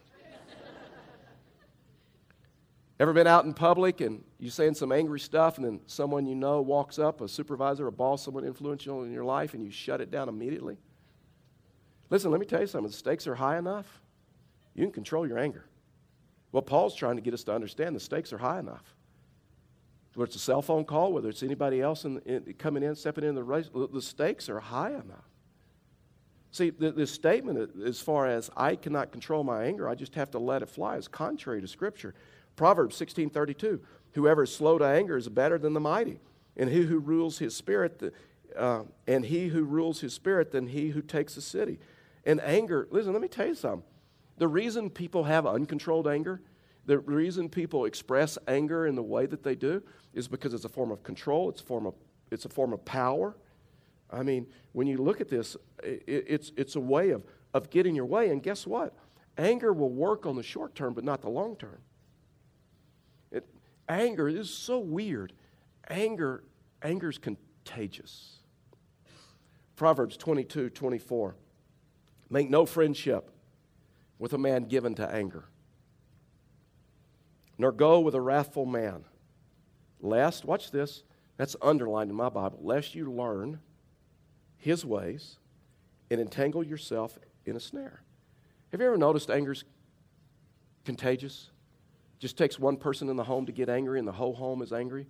Ever 2.99 3.13
been 3.13 3.27
out 3.27 3.45
in 3.45 3.55
public 3.55 4.01
and 4.01 4.25
you're 4.39 4.51
saying 4.51 4.75
some 4.75 4.91
angry 4.91 5.21
stuff 5.21 5.59
and 5.59 5.67
then 5.67 5.81
someone 5.87 6.27
you 6.27 6.35
know 6.35 6.63
walks 6.63 6.99
up, 6.99 7.21
a 7.21 7.29
supervisor, 7.29 7.87
a 7.87 7.93
boss, 7.93 8.25
someone 8.25 8.45
influential 8.45 9.03
in 9.03 9.13
your 9.13 9.25
life, 9.25 9.55
and 9.55 9.63
you 9.65 9.71
shut 9.71 10.01
it 10.01 10.11
down 10.11 10.29
immediately? 10.29 10.79
Listen, 12.11 12.31
let 12.31 12.41
me 12.41 12.47
tell 12.47 12.61
you 12.61 12.67
something. 12.67 12.91
The 12.91 12.97
stakes 12.97 13.27
are 13.27 13.35
high 13.35 13.59
enough, 13.59 14.01
you 14.75 14.85
can 14.85 14.93
control 14.93 15.27
your 15.27 15.39
anger. 15.39 15.67
What 16.53 16.67
Paul's 16.67 16.95
trying 16.95 17.17
to 17.17 17.23
get 17.23 17.35
us 17.35 17.45
to 17.45 17.53
understand, 17.53 17.95
the 17.95 18.01
stakes 18.01 18.33
are 18.33 18.39
high 18.39 18.61
enough 18.61 18.94
whether 20.15 20.27
it's 20.27 20.37
a 20.37 20.41
cell 20.41 20.63
phone 20.63 20.85
call, 20.85 21.13
whether 21.13 21.29
it's 21.29 21.43
anybody 21.43 21.81
else 21.81 22.05
in, 22.05 22.19
in, 22.21 22.55
coming 22.59 22.83
in, 22.83 22.95
stepping 22.95 23.25
in 23.25 23.35
the 23.35 23.43
race, 23.43 23.69
the 23.75 24.03
stakes 24.03 24.49
are 24.49 24.61
high 24.61 24.91
enough. 24.91 25.29
See, 26.51 26.71
the, 26.71 26.93
this 26.93 27.11
statement, 27.11 27.71
as 27.85 28.01
far 28.01 28.29
as 28.29 28.49
I 28.57 28.77
cannot 28.77 29.11
control 29.11 29.43
my 29.43 29.65
anger, 29.65 29.89
I 29.89 29.97
just 29.97 30.15
have 30.15 30.31
to 30.33 30.39
let 30.39 30.63
it 30.63 30.69
fly, 30.69 30.97
is 30.97 31.09
contrary 31.09 31.61
to 31.61 31.67
Scripture. 31.67 32.15
Proverbs 32.55 32.97
16:32: 32.97 33.81
Whoever 34.13 34.45
is 34.45 34.55
slow 34.55 34.79
to 34.79 34.85
anger 34.85 35.17
is 35.17 35.29
better 35.29 35.59
than 35.59 35.73
the 35.73 35.81
mighty, 35.81 36.21
and 36.57 36.71
he 36.71 36.83
who 36.83 37.01
rules 37.01 37.39
his 37.39 37.57
spirit, 37.57 38.15
uh, 38.57 38.85
and 39.09 39.25
he 39.25 39.49
who 39.49 39.65
rules 39.65 40.01
his 40.01 40.15
spirit, 40.15 40.53
than 40.53 40.69
he 40.69 40.91
who 40.91 41.03
takes 41.03 41.37
a 41.37 41.43
city. 41.43 41.81
And 42.25 42.41
anger, 42.41 42.87
listen, 42.93 43.13
let 43.13 43.21
me 43.21 43.27
tell 43.27 43.49
you 43.49 43.57
something. 43.57 43.83
The 44.39 44.47
reason 44.47 44.91
people 44.91 45.25
have 45.25 45.47
uncontrolled 45.47 46.07
anger 46.07 46.41
the 46.87 46.99
reason 46.99 47.49
people 47.49 47.87
express 47.87 48.37
anger 48.47 48.87
in 48.87 48.95
the 48.95 49.03
way 49.03 49.27
that 49.27 49.43
they 49.43 49.55
do 49.55 49.83
is 50.13 50.29
because 50.29 50.53
it's 50.55 50.65
a 50.65 50.69
form 50.69 50.91
of 50.91 51.03
control, 51.03 51.49
it's 51.49 51.61
a 51.61 51.65
form 51.65 51.87
of, 51.87 51.95
it's 52.31 52.45
a 52.45 52.49
form 52.49 52.73
of 52.73 52.85
power. 52.85 53.37
I 54.11 54.23
mean, 54.23 54.47
when 54.73 54.87
you 54.87 54.99
look 54.99 55.21
at 55.21 55.29
this, 55.29 55.57
it, 55.83 56.05
it's, 56.07 56.53
it's 56.57 56.77
a 56.77 56.81
way 56.81 57.11
of, 57.11 57.25
of 57.53 57.71
getting 57.71 57.95
your 57.95 58.05
way. 58.05 58.31
And 58.31 58.43
guess 58.43 58.67
what? 58.67 58.95
Anger 59.39 59.73
will 59.73 59.91
work 59.91 60.27
on 60.27 60.37
the 60.37 60.43
short 60.43 60.75
term, 60.75 60.95
but 60.95 61.05
not 61.05 61.23
the 61.23 61.31
long 61.31 61.57
term. 61.57 61.79
It, 63.31 63.47
anger 63.89 64.29
is 64.29 64.51
so 64.51 64.79
weird. 64.79 65.33
Anger, 65.89 66.45
anger 66.83 67.09
is 67.09 67.19
contagious. 67.19 68.41
Proverbs 69.77 70.17
22 70.17 70.71
24. 70.71 71.37
Make 72.31 72.49
no 72.49 72.65
friendship 72.65 73.31
with 74.19 74.33
a 74.33 74.39
man 74.39 74.65
given 74.65 74.95
to 74.95 75.09
anger, 75.13 75.49
nor 77.59 77.73
go 77.73 78.01
with 78.01 78.15
a 78.15 78.21
wrathful 78.21 78.67
man, 78.67 79.05
lest, 80.01 80.45
watch 80.45 80.71
this, 80.71 81.03
that's 81.37 81.57
underlined 81.63 82.11
in 82.11 82.17
my 82.17 82.29
Bible, 82.29 82.59
lest 82.63 82.95
you 82.95 83.11
learn 83.11 83.61
his 84.57 84.85
ways 84.85 85.39
and 86.11 86.21
entangle 86.21 86.63
yourself 86.63 87.19
in 87.45 87.57
a 87.57 87.61
snare. 87.61 88.03
Have 88.73 88.81
you 88.81 88.87
ever 88.87 88.97
noticed 88.97 89.31
anger's 89.31 89.65
contagious? 90.85 91.51
Just 92.19 92.37
takes 92.37 92.59
one 92.59 92.77
person 92.77 93.09
in 93.09 93.17
the 93.17 93.25
home 93.25 93.47
to 93.47 93.53
get 93.53 93.69
angry, 93.69 93.99
and 93.99 94.07
the 94.09 94.13
whole 94.13 94.35
home 94.35 94.63
is 94.63 94.73
angry. 94.73 95.07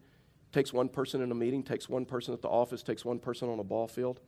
Takes 0.53 0.73
one 0.73 0.89
person 0.89 1.23
in 1.23 1.31
a 1.31 1.35
meeting, 1.35 1.63
takes 1.63 1.89
one 1.89 2.05
person 2.05 2.35
at 2.35 2.43
the 2.43 2.49
office, 2.49 2.83
takes 2.83 3.05
one 3.05 3.19
person 3.19 3.49
on 3.49 3.59
a 3.59 3.65
ball 3.65 3.89
field. 3.89 4.21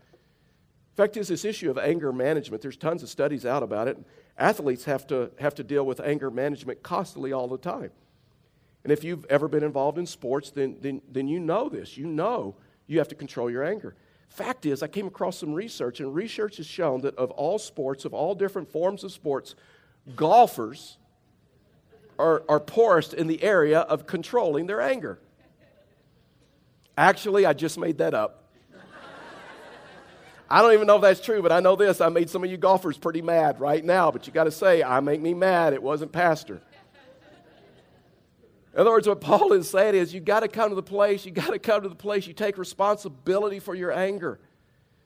In 0.92 0.96
fact 0.96 1.16
is, 1.16 1.28
this 1.28 1.44
issue 1.44 1.70
of 1.70 1.78
anger 1.78 2.12
management, 2.12 2.62
there's 2.62 2.76
tons 2.76 3.02
of 3.02 3.08
studies 3.08 3.44
out 3.44 3.62
about 3.62 3.88
it. 3.88 3.98
Athletes 4.38 4.84
have 4.84 5.06
to, 5.08 5.30
have 5.38 5.54
to 5.56 5.64
deal 5.64 5.84
with 5.84 6.00
anger 6.00 6.30
management 6.30 6.82
constantly 6.82 7.32
all 7.32 7.48
the 7.48 7.58
time. 7.58 7.90
And 8.86 8.92
if 8.92 9.02
you've 9.02 9.24
ever 9.24 9.48
been 9.48 9.64
involved 9.64 9.98
in 9.98 10.06
sports, 10.06 10.52
then, 10.52 10.76
then, 10.80 11.02
then 11.10 11.26
you 11.26 11.40
know 11.40 11.68
this. 11.68 11.96
You 11.96 12.06
know 12.06 12.54
you 12.86 12.98
have 12.98 13.08
to 13.08 13.16
control 13.16 13.50
your 13.50 13.64
anger. 13.64 13.96
Fact 14.28 14.64
is, 14.64 14.80
I 14.80 14.86
came 14.86 15.08
across 15.08 15.38
some 15.38 15.52
research, 15.52 15.98
and 15.98 16.14
research 16.14 16.58
has 16.58 16.66
shown 16.66 17.00
that 17.00 17.16
of 17.16 17.32
all 17.32 17.58
sports, 17.58 18.04
of 18.04 18.14
all 18.14 18.36
different 18.36 18.70
forms 18.70 19.02
of 19.02 19.10
sports, 19.10 19.56
golfers 20.14 20.98
are, 22.16 22.44
are 22.48 22.60
poorest 22.60 23.12
in 23.12 23.26
the 23.26 23.42
area 23.42 23.80
of 23.80 24.06
controlling 24.06 24.68
their 24.68 24.80
anger. 24.80 25.18
Actually, 26.96 27.44
I 27.44 27.54
just 27.54 27.78
made 27.78 27.98
that 27.98 28.14
up. 28.14 28.44
I 30.48 30.62
don't 30.62 30.74
even 30.74 30.86
know 30.86 30.94
if 30.94 31.02
that's 31.02 31.20
true, 31.20 31.42
but 31.42 31.50
I 31.50 31.58
know 31.58 31.74
this. 31.74 32.00
I 32.00 32.08
made 32.08 32.30
some 32.30 32.44
of 32.44 32.50
you 32.52 32.56
golfers 32.56 32.96
pretty 32.96 33.20
mad 33.20 33.58
right 33.58 33.84
now, 33.84 34.12
but 34.12 34.28
you 34.28 34.32
got 34.32 34.44
to 34.44 34.52
say, 34.52 34.84
I 34.84 35.00
make 35.00 35.20
me 35.20 35.34
mad. 35.34 35.72
It 35.72 35.82
wasn't 35.82 36.12
Pastor. 36.12 36.62
In 38.76 38.82
other 38.82 38.90
words, 38.90 39.08
what 39.08 39.22
Paul 39.22 39.54
is 39.54 39.70
saying 39.70 39.94
is 39.94 40.12
you've 40.12 40.26
got 40.26 40.40
to 40.40 40.48
come 40.48 40.68
to 40.68 40.74
the 40.74 40.82
place, 40.82 41.24
you've 41.24 41.34
got 41.34 41.48
to 41.48 41.58
come 41.58 41.82
to 41.82 41.88
the 41.88 41.94
place 41.94 42.26
you 42.26 42.34
take 42.34 42.58
responsibility 42.58 43.58
for 43.58 43.74
your 43.74 43.90
anger 43.90 44.38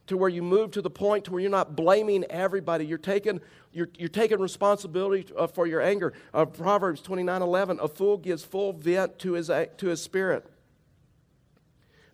to 0.09 0.17
where 0.17 0.29
you 0.29 0.43
move 0.43 0.73
to 0.73 0.83
the 0.83 0.91
point 0.91 1.27
to 1.27 1.31
where 1.31 1.41
you're 1.41 1.53
not 1.53 1.77
blaming 1.77 2.25
everybody. 2.25 2.85
You're 2.85 2.99
taking, 2.99 3.41
you're, 3.73 3.89
you're 3.97 4.09
taking 4.09 4.41
responsibility 4.41 5.33
uh, 5.39 5.47
for 5.47 5.69
your 5.69 5.81
anger. 5.81 6.15
Uh, 6.35 6.47
Proverbs 6.47 7.01
29 7.01 7.43
11, 7.43 7.79
a 7.81 7.87
fool 7.87 8.19
gives 8.19 8.43
full 8.43 8.73
vent 8.73 9.21
to 9.21 9.35
his, 9.35 9.47
to 9.47 9.87
his 9.87 10.03
spirit, 10.03 10.51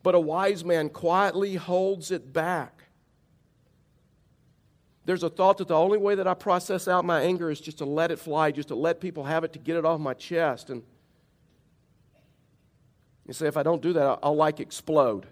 but 0.03 0.15
a 0.15 0.21
wise 0.21 0.63
man 0.63 0.91
quietly 0.91 1.55
holds 1.55 2.11
it 2.11 2.35
back. 2.35 2.83
There's 5.07 5.23
a 5.23 5.31
thought 5.31 5.57
that 5.57 5.69
the 5.69 5.75
only 5.75 5.97
way 5.97 6.17
that 6.17 6.27
I 6.27 6.35
process 6.35 6.87
out 6.87 7.07
my 7.07 7.23
anger 7.23 7.51
is 7.51 7.63
just 7.63 7.79
to 7.79 7.87
let 7.87 8.11
it 8.11 8.19
fly, 8.19 8.51
just 8.51 8.69
to 8.69 8.75
let 8.75 9.01
people 9.01 9.25
have 9.25 9.43
it, 9.43 9.55
to 9.55 9.59
get 9.59 9.77
it 9.77 9.87
off 9.87 9.99
my 10.01 10.13
chest. 10.13 10.69
And 10.69 10.83
you 13.27 13.35
say, 13.35 13.47
if 13.47 13.57
I 13.57 13.63
don't 13.63 13.83
do 13.83 13.93
that, 13.95 14.03
I'll, 14.03 14.19
I'll 14.23 14.37
like 14.37 14.61
explode. 14.61 15.27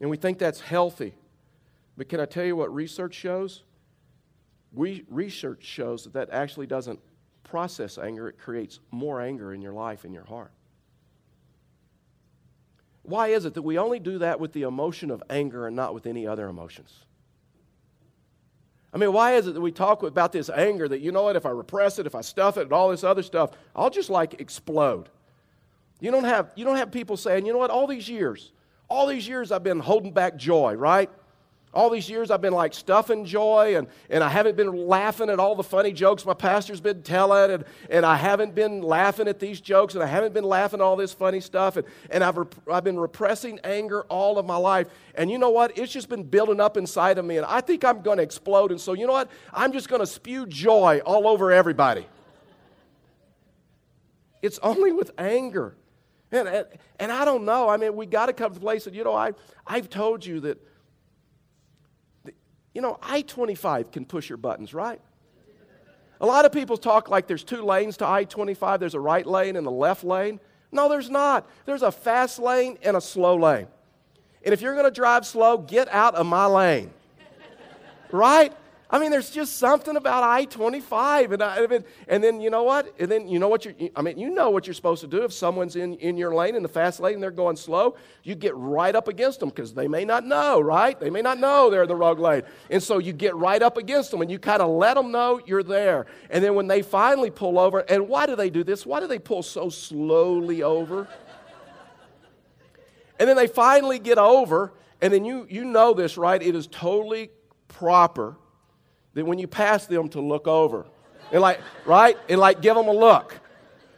And 0.00 0.08
we 0.08 0.16
think 0.16 0.38
that's 0.38 0.60
healthy. 0.60 1.14
But 1.96 2.08
can 2.08 2.20
I 2.20 2.26
tell 2.26 2.44
you 2.44 2.56
what 2.56 2.72
research 2.74 3.14
shows? 3.14 3.64
We, 4.72 5.04
research 5.10 5.64
shows 5.64 6.04
that 6.04 6.12
that 6.14 6.30
actually 6.30 6.66
doesn't 6.66 7.00
process 7.42 7.98
anger, 7.98 8.28
it 8.28 8.38
creates 8.38 8.80
more 8.90 9.20
anger 9.20 9.52
in 9.52 9.62
your 9.62 9.72
life, 9.72 10.04
in 10.04 10.12
your 10.12 10.24
heart. 10.24 10.52
Why 13.02 13.28
is 13.28 13.46
it 13.46 13.54
that 13.54 13.62
we 13.62 13.78
only 13.78 13.98
do 13.98 14.18
that 14.18 14.38
with 14.38 14.52
the 14.52 14.62
emotion 14.62 15.10
of 15.10 15.22
anger 15.30 15.66
and 15.66 15.74
not 15.74 15.94
with 15.94 16.06
any 16.06 16.26
other 16.26 16.46
emotions? 16.46 17.04
I 18.92 18.98
mean, 18.98 19.12
why 19.12 19.34
is 19.34 19.46
it 19.46 19.54
that 19.54 19.60
we 19.60 19.72
talk 19.72 20.02
about 20.02 20.32
this 20.32 20.50
anger 20.50 20.88
that, 20.88 21.00
you 21.00 21.10
know 21.10 21.22
what, 21.22 21.36
if 21.36 21.46
I 21.46 21.50
repress 21.50 21.98
it, 21.98 22.06
if 22.06 22.14
I 22.14 22.20
stuff 22.20 22.56
it, 22.56 22.62
and 22.62 22.72
all 22.72 22.90
this 22.90 23.04
other 23.04 23.22
stuff, 23.22 23.52
I'll 23.74 23.90
just 23.90 24.10
like 24.10 24.40
explode? 24.40 25.08
You 26.00 26.10
don't 26.10 26.24
have, 26.24 26.52
you 26.54 26.64
don't 26.64 26.76
have 26.76 26.90
people 26.90 27.16
saying, 27.16 27.46
you 27.46 27.52
know 27.52 27.58
what, 27.58 27.70
all 27.70 27.86
these 27.86 28.08
years, 28.08 28.52
all 28.88 29.06
these 29.06 29.26
years 29.26 29.50
I've 29.50 29.64
been 29.64 29.80
holding 29.80 30.12
back 30.12 30.36
joy, 30.36 30.74
right? 30.74 31.10
All 31.74 31.90
these 31.90 32.08
years 32.08 32.30
I've 32.30 32.40
been 32.40 32.54
like 32.54 32.72
stuffing 32.72 33.26
joy 33.26 33.76
and, 33.76 33.88
and 34.08 34.24
I 34.24 34.30
haven't 34.30 34.56
been 34.56 34.86
laughing 34.86 35.28
at 35.28 35.38
all 35.38 35.54
the 35.54 35.62
funny 35.62 35.92
jokes 35.92 36.24
my 36.24 36.32
pastor's 36.32 36.80
been 36.80 37.02
telling 37.02 37.50
and, 37.50 37.64
and 37.90 38.06
I 38.06 38.16
haven't 38.16 38.54
been 38.54 38.80
laughing 38.80 39.28
at 39.28 39.38
these 39.38 39.60
jokes 39.60 39.94
and 39.94 40.02
I 40.02 40.06
haven't 40.06 40.32
been 40.32 40.44
laughing 40.44 40.80
at 40.80 40.82
all 40.82 40.96
this 40.96 41.12
funny 41.12 41.40
stuff 41.40 41.76
and, 41.76 41.86
and 42.08 42.24
I've, 42.24 42.38
rep- 42.38 42.54
I've 42.72 42.84
been 42.84 42.98
repressing 42.98 43.60
anger 43.64 44.02
all 44.04 44.38
of 44.38 44.46
my 44.46 44.56
life. 44.56 44.88
And 45.14 45.30
you 45.30 45.36
know 45.36 45.50
what? 45.50 45.76
It's 45.76 45.92
just 45.92 46.08
been 46.08 46.24
building 46.24 46.58
up 46.58 46.78
inside 46.78 47.18
of 47.18 47.26
me 47.26 47.36
and 47.36 47.44
I 47.44 47.60
think 47.60 47.84
I'm 47.84 48.00
going 48.00 48.16
to 48.16 48.22
explode. 48.22 48.70
And 48.70 48.80
so 48.80 48.94
you 48.94 49.06
know 49.06 49.12
what? 49.12 49.30
I'm 49.52 49.72
just 49.72 49.90
going 49.90 50.00
to 50.00 50.06
spew 50.06 50.46
joy 50.46 51.02
all 51.04 51.28
over 51.28 51.52
everybody. 51.52 52.06
It's 54.40 54.58
only 54.60 54.90
with 54.90 55.10
anger 55.18 55.74
and, 56.30 56.66
and, 56.98 57.12
I 57.12 57.24
don't 57.24 57.44
know. 57.44 57.68
I 57.68 57.76
mean, 57.76 57.96
we 57.96 58.06
got 58.06 58.26
to 58.26 58.32
come 58.32 58.50
to 58.50 58.54
the 58.54 58.60
place 58.60 58.84
that, 58.84 58.94
you 58.94 59.04
know, 59.04 59.14
I, 59.14 59.32
I've 59.66 59.88
told 59.88 60.24
you 60.24 60.40
that, 60.40 60.62
you 62.74 62.82
know, 62.82 62.98
I 63.02 63.22
25 63.22 63.90
can 63.90 64.04
push 64.04 64.28
your 64.28 64.36
buttons, 64.36 64.74
right? 64.74 65.00
A 66.20 66.26
lot 66.26 66.44
of 66.44 66.52
people 66.52 66.76
talk 66.76 67.08
like 67.08 67.26
there's 67.26 67.44
two 67.44 67.62
lanes 67.62 67.96
to 67.98 68.06
I 68.06 68.24
25 68.24 68.80
there's 68.80 68.94
a 68.94 69.00
right 69.00 69.24
lane 69.24 69.56
and 69.56 69.66
a 69.66 69.70
left 69.70 70.04
lane. 70.04 70.40
No, 70.70 70.88
there's 70.88 71.08
not. 71.08 71.48
There's 71.64 71.82
a 71.82 71.92
fast 71.92 72.38
lane 72.38 72.78
and 72.82 72.96
a 72.96 73.00
slow 73.00 73.36
lane. 73.36 73.68
And 74.44 74.52
if 74.52 74.60
you're 74.60 74.74
going 74.74 74.84
to 74.84 74.90
drive 74.90 75.26
slow, 75.26 75.58
get 75.58 75.88
out 75.88 76.14
of 76.14 76.26
my 76.26 76.46
lane. 76.46 76.90
right? 78.12 78.52
I 78.90 78.98
mean, 78.98 79.10
there's 79.10 79.30
just 79.30 79.58
something 79.58 79.96
about 79.96 80.22
I 80.22 80.46
25. 80.46 81.32
And, 81.32 81.42
I, 81.42 81.66
and 82.06 82.24
then, 82.24 82.40
you 82.40 82.48
know 82.48 82.62
what? 82.62 82.94
And 82.98 83.10
then, 83.10 83.28
you 83.28 83.38
know 83.38 83.48
what 83.48 83.66
you're, 83.66 83.74
I 83.94 84.00
mean, 84.00 84.18
you 84.18 84.30
know 84.30 84.48
what 84.48 84.66
you're 84.66 84.72
supposed 84.72 85.02
to 85.02 85.06
do. 85.06 85.24
If 85.24 85.32
someone's 85.34 85.76
in, 85.76 85.96
in 85.96 86.16
your 86.16 86.34
lane, 86.34 86.54
in 86.54 86.62
the 86.62 86.70
fast 86.70 86.98
lane, 86.98 87.14
and 87.14 87.22
they're 87.22 87.30
going 87.30 87.56
slow, 87.56 87.96
you 88.22 88.34
get 88.34 88.56
right 88.56 88.96
up 88.96 89.06
against 89.06 89.40
them 89.40 89.50
because 89.50 89.74
they 89.74 89.88
may 89.88 90.06
not 90.06 90.24
know, 90.24 90.58
right? 90.58 90.98
They 90.98 91.10
may 91.10 91.20
not 91.20 91.38
know 91.38 91.68
they're 91.68 91.82
in 91.82 91.88
the 91.88 91.96
wrong 91.96 92.18
lane. 92.18 92.44
And 92.70 92.82
so 92.82 92.96
you 92.96 93.12
get 93.12 93.36
right 93.36 93.60
up 93.60 93.76
against 93.76 94.10
them 94.10 94.22
and 94.22 94.30
you 94.30 94.38
kind 94.38 94.62
of 94.62 94.70
let 94.70 94.94
them 94.94 95.12
know 95.12 95.38
you're 95.44 95.62
there. 95.62 96.06
And 96.30 96.42
then 96.42 96.54
when 96.54 96.66
they 96.66 96.80
finally 96.80 97.30
pull 97.30 97.58
over, 97.58 97.80
and 97.80 98.08
why 98.08 98.24
do 98.24 98.36
they 98.36 98.48
do 98.48 98.64
this? 98.64 98.86
Why 98.86 99.00
do 99.00 99.06
they 99.06 99.18
pull 99.18 99.42
so 99.42 99.68
slowly 99.68 100.62
over? 100.62 101.06
and 103.18 103.28
then 103.28 103.36
they 103.36 103.48
finally 103.48 103.98
get 103.98 104.16
over, 104.16 104.72
and 105.02 105.12
then 105.12 105.26
you, 105.26 105.46
you 105.50 105.66
know 105.66 105.92
this, 105.92 106.16
right? 106.16 106.42
It 106.42 106.54
is 106.54 106.66
totally 106.68 107.30
proper 107.68 108.38
that 109.18 109.26
when 109.26 109.38
you 109.38 109.48
pass 109.48 109.86
them 109.86 110.08
to 110.10 110.20
look 110.20 110.46
over. 110.46 110.86
And 111.32 111.42
like 111.42 111.60
right? 111.84 112.16
And 112.28 112.40
like 112.40 112.62
give 112.62 112.74
them 112.76 112.88
a 112.88 112.92
look. 112.92 113.38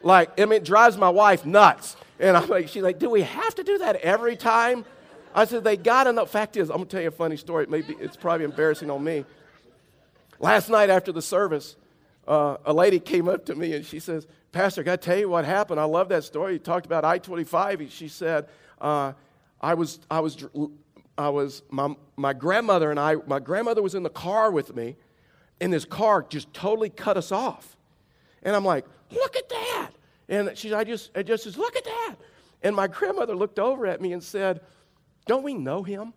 Like 0.02 0.40
I 0.40 0.46
mean 0.46 0.54
it 0.54 0.64
drives 0.64 0.96
my 0.96 1.10
wife 1.10 1.44
nuts. 1.44 1.96
And 2.18 2.36
I'm 2.36 2.48
like 2.48 2.68
she's 2.68 2.82
like 2.82 2.98
do 2.98 3.10
we 3.10 3.22
have 3.22 3.54
to 3.56 3.62
do 3.62 3.78
that 3.78 3.96
every 3.96 4.36
time? 4.36 4.84
I 5.34 5.44
said 5.44 5.62
they 5.62 5.76
got 5.76 6.06
enough 6.06 6.30
fact 6.30 6.56
is 6.56 6.70
I'm 6.70 6.78
gonna 6.78 6.86
tell 6.86 7.02
you 7.02 7.08
a 7.08 7.12
funny 7.12 7.36
story. 7.36 7.64
It 7.64 7.70
may 7.70 7.82
be, 7.82 7.94
it's 8.00 8.16
probably 8.16 8.44
embarrassing 8.44 8.90
on 8.90 9.04
me. 9.04 9.24
Last 10.38 10.70
night 10.70 10.90
after 10.90 11.12
the 11.12 11.22
service 11.22 11.76
uh, 12.26 12.56
a 12.64 12.72
lady 12.72 12.98
came 12.98 13.28
up 13.28 13.44
to 13.46 13.54
me 13.54 13.74
and 13.74 13.84
she 13.84 14.00
says 14.00 14.26
Pastor 14.52 14.80
I 14.80 14.84
gotta 14.84 14.96
tell 14.96 15.18
you 15.18 15.28
what 15.28 15.44
happened? 15.44 15.78
I 15.78 15.84
love 15.84 16.08
that 16.08 16.24
story. 16.24 16.54
You 16.54 16.58
talked 16.58 16.86
about 16.86 17.04
I-25 17.04 17.90
she 17.90 18.08
said 18.08 18.48
uh, 18.80 19.12
I 19.60 19.74
was 19.74 20.00
I 20.10 20.20
was 20.20 20.42
I 21.18 21.28
was 21.28 21.62
my, 21.70 21.94
my 22.16 22.32
grandmother 22.32 22.90
and 22.90 22.98
I 22.98 23.16
my 23.26 23.38
grandmother 23.38 23.82
was 23.82 23.94
in 23.94 24.02
the 24.02 24.10
car 24.10 24.50
with 24.50 24.74
me 24.74 24.96
and 25.60 25.72
this 25.72 25.84
car 25.84 26.24
just 26.28 26.52
totally 26.54 26.90
cut 26.90 27.16
us 27.16 27.32
off. 27.32 27.76
And 28.42 28.56
I'm 28.56 28.64
like, 28.64 28.86
look 29.10 29.36
at 29.36 29.48
that. 29.48 29.90
And 30.28 30.56
she, 30.56 30.72
I 30.72 30.84
just, 30.84 31.10
I 31.14 31.22
just 31.22 31.44
says, 31.44 31.58
look 31.58 31.76
at 31.76 31.84
that. 31.84 32.14
And 32.62 32.74
my 32.74 32.86
grandmother 32.86 33.34
looked 33.34 33.58
over 33.58 33.86
at 33.86 34.00
me 34.00 34.12
and 34.12 34.22
said, 34.22 34.60
don't 35.26 35.42
we 35.42 35.54
know 35.54 35.82
him? 35.82 36.14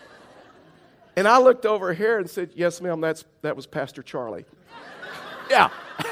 and 1.16 1.26
I 1.26 1.38
looked 1.38 1.66
over 1.66 1.92
here 1.92 2.18
and 2.18 2.28
said, 2.28 2.50
yes, 2.54 2.80
ma'am, 2.80 3.00
that's, 3.00 3.24
that 3.42 3.56
was 3.56 3.66
Pastor 3.66 4.02
Charlie. 4.02 4.44
yeah. 5.50 5.70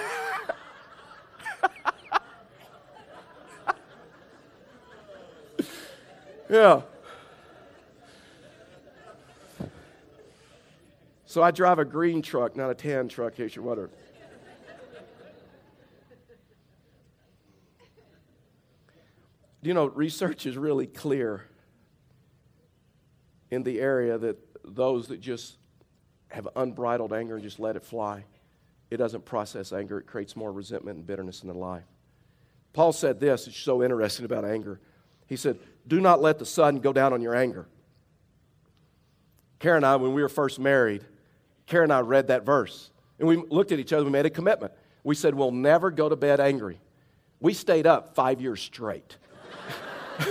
yeah. 6.51 6.83
So 11.35 11.43
I 11.43 11.51
drive 11.51 11.81
a 11.81 11.85
green 11.85 12.23
truck, 12.23 12.55
not 12.55 12.71
a 12.71 12.77
tan 12.77 13.09
truck, 13.09 13.37
in 13.37 13.49
case 13.49 13.57
you're 13.57 13.91
you 19.61 19.75
know, 19.75 19.87
research 19.87 20.47
is 20.47 20.57
really 20.57 20.87
clear 20.87 21.45
in 23.51 23.65
the 23.65 23.81
area 23.81 24.17
that 24.17 24.37
those 24.65 25.09
that 25.09 25.21
just 25.21 25.57
have 26.29 26.47
unbridled 26.55 27.13
anger 27.13 27.35
and 27.35 27.43
just 27.43 27.59
let 27.59 27.75
it 27.75 27.83
fly, 27.83 28.25
it 28.93 28.99
doesn't 28.99 29.25
process 29.25 29.73
anger. 29.73 29.99
It 29.99 30.07
creates 30.07 30.37
more 30.37 30.53
resentment 30.53 30.99
and 30.99 31.05
bitterness 31.05 31.43
in 31.43 31.49
their 31.49 31.57
life. 31.57 31.83
Paul 32.73 32.93
said 32.93 33.19
this, 33.19 33.49
it's 33.49 33.59
so 33.59 33.83
interesting 33.83 34.25
about 34.25 34.45
anger. 34.45 34.79
He 35.27 35.35
said, 35.35 35.59
Do 35.85 36.01
not 36.01 36.23
let 36.23 36.39
the 36.39 36.47
sun 36.47 36.77
go 36.77 36.93
down 36.93 37.13
on 37.13 37.21
your 37.21 37.35
anger. 37.35 37.67
Karen 39.59 39.79
and 39.79 39.87
I, 39.87 39.97
when 39.97 40.15
we 40.15 40.23
were 40.23 40.29
first 40.29 40.61
married, 40.61 41.05
Karen 41.67 41.91
and 41.91 41.93
I 41.93 42.01
read 42.01 42.29
that 42.29 42.45
verse. 42.45 42.91
And 43.19 43.29
we 43.29 43.37
looked 43.37 43.73
at 43.73 43.79
each 43.79 43.93
other, 43.93 44.05
we 44.05 44.11
made 44.11 44.27
a 44.27 44.31
commitment. 44.31 44.73
We 45.03 45.15
said, 45.15 45.35
We'll 45.35 45.51
never 45.51 45.91
go 45.91 46.09
to 46.09 46.17
bed 46.17 46.41
angry. 46.41 46.81
We 47.41 47.53
stayed 47.53 47.87
up 47.87 48.15
five 48.15 48.41
years 48.41 48.63
straight. 48.63 49.19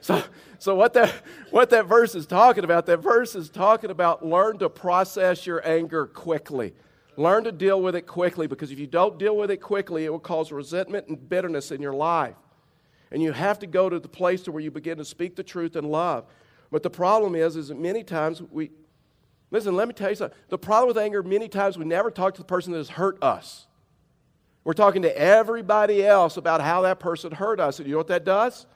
so, 0.00 0.22
so 0.58 0.74
what 0.74 0.92
that, 0.94 1.10
what 1.50 1.70
that 1.70 1.86
verse 1.86 2.14
is 2.14 2.26
talking 2.26 2.64
about, 2.64 2.86
that 2.86 2.98
verse 2.98 3.34
is 3.34 3.48
talking 3.48 3.90
about 3.90 4.24
learn 4.24 4.58
to 4.58 4.68
process 4.68 5.46
your 5.46 5.66
anger 5.66 6.06
quickly. 6.06 6.74
Learn 7.16 7.44
to 7.44 7.52
deal 7.52 7.80
with 7.80 7.94
it 7.94 8.06
quickly 8.06 8.46
because 8.46 8.70
if 8.72 8.78
you 8.78 8.86
don't 8.86 9.18
deal 9.18 9.36
with 9.36 9.50
it 9.50 9.58
quickly, 9.58 10.04
it 10.04 10.10
will 10.10 10.18
cause 10.18 10.50
resentment 10.50 11.08
and 11.08 11.28
bitterness 11.28 11.70
in 11.70 11.80
your 11.80 11.94
life. 11.94 12.34
And 13.10 13.22
you 13.22 13.32
have 13.32 13.60
to 13.60 13.66
go 13.66 13.88
to 13.88 14.00
the 14.00 14.08
place 14.08 14.48
where 14.48 14.62
you 14.62 14.70
begin 14.70 14.98
to 14.98 15.04
speak 15.04 15.36
the 15.36 15.44
truth 15.44 15.76
in 15.76 15.84
love. 15.84 16.26
But 16.74 16.82
the 16.82 16.90
problem 16.90 17.36
is, 17.36 17.54
is 17.54 17.68
that 17.68 17.78
many 17.78 18.02
times 18.02 18.42
we, 18.42 18.72
listen, 19.52 19.76
let 19.76 19.86
me 19.86 19.94
tell 19.94 20.10
you 20.10 20.16
something. 20.16 20.36
The 20.48 20.58
problem 20.58 20.88
with 20.88 20.98
anger, 20.98 21.22
many 21.22 21.46
times 21.46 21.78
we 21.78 21.84
never 21.84 22.10
talk 22.10 22.34
to 22.34 22.40
the 22.40 22.46
person 22.46 22.72
that 22.72 22.78
has 22.78 22.88
hurt 22.88 23.22
us. 23.22 23.68
We're 24.64 24.72
talking 24.72 25.02
to 25.02 25.16
everybody 25.16 26.04
else 26.04 26.36
about 26.36 26.60
how 26.60 26.82
that 26.82 26.98
person 26.98 27.30
hurt 27.30 27.60
us. 27.60 27.78
And 27.78 27.86
you 27.86 27.92
know 27.92 27.98
what 27.98 28.08
that 28.08 28.24
does? 28.24 28.66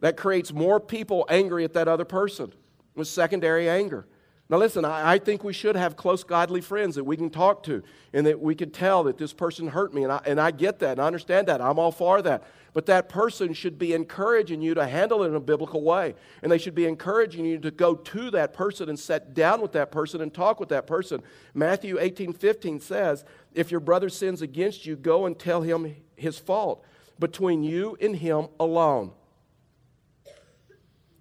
That 0.00 0.18
creates 0.18 0.52
more 0.52 0.78
people 0.78 1.24
angry 1.30 1.64
at 1.64 1.72
that 1.72 1.88
other 1.88 2.04
person 2.04 2.52
with 2.94 3.08
secondary 3.08 3.70
anger. 3.70 4.06
Now, 4.50 4.58
listen, 4.58 4.84
I, 4.84 5.12
I, 5.12 5.18
think 5.18 5.42
we 5.42 5.54
should 5.54 5.76
have 5.76 5.96
close, 5.96 6.22
godly 6.22 6.60
friends 6.60 6.96
that 6.96 7.04
we 7.04 7.16
can 7.16 7.30
talk 7.30 7.62
to 7.62 7.82
and 8.12 8.26
that 8.26 8.38
we 8.38 8.54
can 8.54 8.70
tell 8.70 9.04
that 9.04 9.16
this 9.16 9.32
person 9.32 9.68
hurt 9.68 9.94
me. 9.94 10.02
And 10.02 10.12
I, 10.12 10.20
and 10.26 10.38
I 10.38 10.50
get 10.50 10.80
that 10.80 10.92
and 10.92 11.00
I 11.00 11.06
understand 11.06 11.48
that. 11.48 11.62
I'm 11.62 11.78
all 11.78 11.92
for 11.92 12.20
that. 12.20 12.42
But 12.72 12.86
that 12.86 13.08
person 13.08 13.52
should 13.52 13.78
be 13.78 13.94
encouraging 13.94 14.62
you 14.62 14.74
to 14.74 14.86
handle 14.86 15.24
it 15.24 15.28
in 15.28 15.34
a 15.34 15.40
biblical 15.40 15.82
way. 15.82 16.14
And 16.42 16.52
they 16.52 16.58
should 16.58 16.74
be 16.74 16.86
encouraging 16.86 17.44
you 17.44 17.58
to 17.58 17.70
go 17.70 17.94
to 17.94 18.30
that 18.30 18.52
person 18.52 18.88
and 18.88 18.98
sit 18.98 19.34
down 19.34 19.60
with 19.60 19.72
that 19.72 19.90
person 19.90 20.20
and 20.20 20.32
talk 20.32 20.60
with 20.60 20.68
that 20.68 20.86
person. 20.86 21.22
Matthew 21.52 21.98
18 21.98 22.32
15 22.32 22.80
says, 22.80 23.24
If 23.54 23.70
your 23.70 23.80
brother 23.80 24.08
sins 24.08 24.40
against 24.40 24.86
you, 24.86 24.94
go 24.96 25.26
and 25.26 25.38
tell 25.38 25.62
him 25.62 25.96
his 26.16 26.38
fault 26.38 26.84
between 27.18 27.62
you 27.62 27.96
and 28.00 28.14
him 28.14 28.48
alone. 28.60 29.12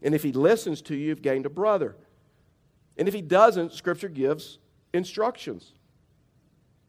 And 0.01 0.15
if 0.15 0.23
he 0.23 0.31
listens 0.31 0.81
to 0.83 0.95
you, 0.95 1.07
you've 1.07 1.21
gained 1.21 1.45
a 1.45 1.49
brother. 1.49 1.95
And 2.97 3.07
if 3.07 3.13
he 3.13 3.21
doesn't, 3.21 3.73
Scripture 3.73 4.07
gives 4.07 4.59
instructions. 4.93 5.73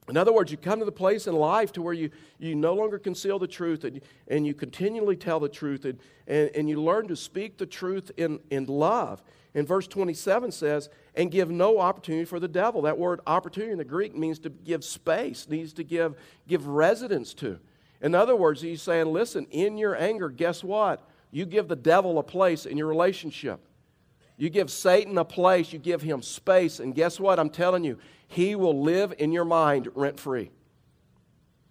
In 0.09 0.17
other 0.17 0.33
words, 0.33 0.51
you 0.51 0.57
come 0.57 0.81
to 0.81 0.85
the 0.85 0.93
place 0.93 1.27
in 1.27 1.35
life 1.35 1.73
to 1.73 1.83
where 1.83 1.95
you, 1.95 2.11
you 2.39 2.55
no 2.55 2.75
longer 2.75 2.99
conceal 2.99 3.39
the 3.39 3.47
truth 3.47 3.85
and, 3.85 4.01
and 4.29 4.47
you 4.47 4.55
continually 4.55 5.17
tell 5.17 5.39
the 5.39 5.49
truth 5.49 5.85
and, 5.85 5.99
and, 6.27 6.51
and 6.55 6.69
you 6.69 6.83
learn 6.83 7.07
to 7.09 7.17
speak 7.17 7.59
the 7.59 7.67
truth 7.67 8.11
in, 8.17 8.41
in 8.51 8.67
love. 8.67 9.23
And 9.55 9.67
verse 9.67 9.87
27 9.87 10.53
says, 10.53 10.89
and 11.15 11.31
give 11.31 11.51
no 11.51 11.79
opportunity 11.79 12.25
for 12.25 12.41
the 12.41 12.49
devil. 12.49 12.83
That 12.83 12.99
word 12.99 13.21
opportunity 13.27 13.73
in 13.73 13.79
the 13.79 13.85
Greek 13.85 14.17
means 14.17 14.39
to 14.41 14.51
give 14.51 14.85
space, 14.85 15.49
needs 15.49 15.73
to 15.75 15.85
give, 15.85 16.15
give 16.49 16.67
residence 16.67 17.35
to. 17.35 17.59
In 18.01 18.15
other 18.15 18.35
words, 18.35 18.63
he's 18.63 18.83
saying, 18.83 19.07
listen, 19.07 19.47
in 19.51 19.77
your 19.77 19.97
anger, 19.97 20.29
guess 20.29 20.65
what? 20.65 21.07
You 21.31 21.47
give 21.47 21.69
the 21.69 21.77
devil 21.77 22.19
a 22.19 22.23
place 22.23 22.65
in 22.65 22.77
your 22.77 22.87
relationship. 22.87 23.61
You 24.37 24.49
give 24.49 24.71
Satan 24.71 25.19
a 25.19 25.25
place, 25.25 25.73
you 25.73 25.79
give 25.79 26.01
him 26.01 26.23
space, 26.23 26.81
and 26.81 26.95
guess 26.95 27.21
what? 27.21 27.39
I'm 27.39 27.51
telling 27.51 27.85
you, 27.85 27.99
he 28.31 28.55
will 28.55 28.81
live 28.81 29.12
in 29.19 29.33
your 29.33 29.45
mind 29.45 29.88
rent 29.95 30.21
free. 30.21 30.53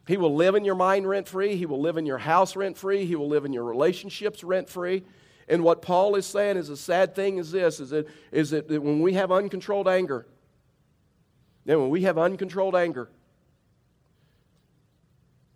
He 0.06 0.18
will 0.18 0.36
live 0.36 0.56
in 0.56 0.66
your 0.66 0.76
mind 0.76 1.08
rent 1.08 1.26
free. 1.26 1.56
He 1.56 1.66
will 1.66 1.80
live 1.80 1.96
in 1.96 2.06
your 2.06 2.18
house 2.18 2.58
rent 2.58 2.78
free. 2.78 3.06
He 3.06 3.16
will 3.16 3.30
live 3.30 3.46
in 3.46 3.54
your 3.54 3.64
relationships 3.64 4.44
rent 4.44 4.68
free. 4.70 5.04
And 5.48 5.64
what 5.64 5.82
Paul 5.82 6.16
is 6.16 6.26
saying 6.26 6.58
is 6.58 6.68
a 6.68 6.76
sad 6.76 7.16
thing 7.16 7.38
is 7.38 7.52
this 7.52 7.80
is 7.80 7.92
that, 7.92 8.08
is 8.34 8.50
that 8.50 8.70
when 8.70 9.02
we 9.02 9.14
have 9.14 9.32
uncontrolled 9.32 9.88
anger, 9.88 10.28
then 11.64 11.80
when 11.80 11.90
we 11.90 12.02
have 12.02 12.18
uncontrolled 12.18 12.76
anger, 12.76 13.10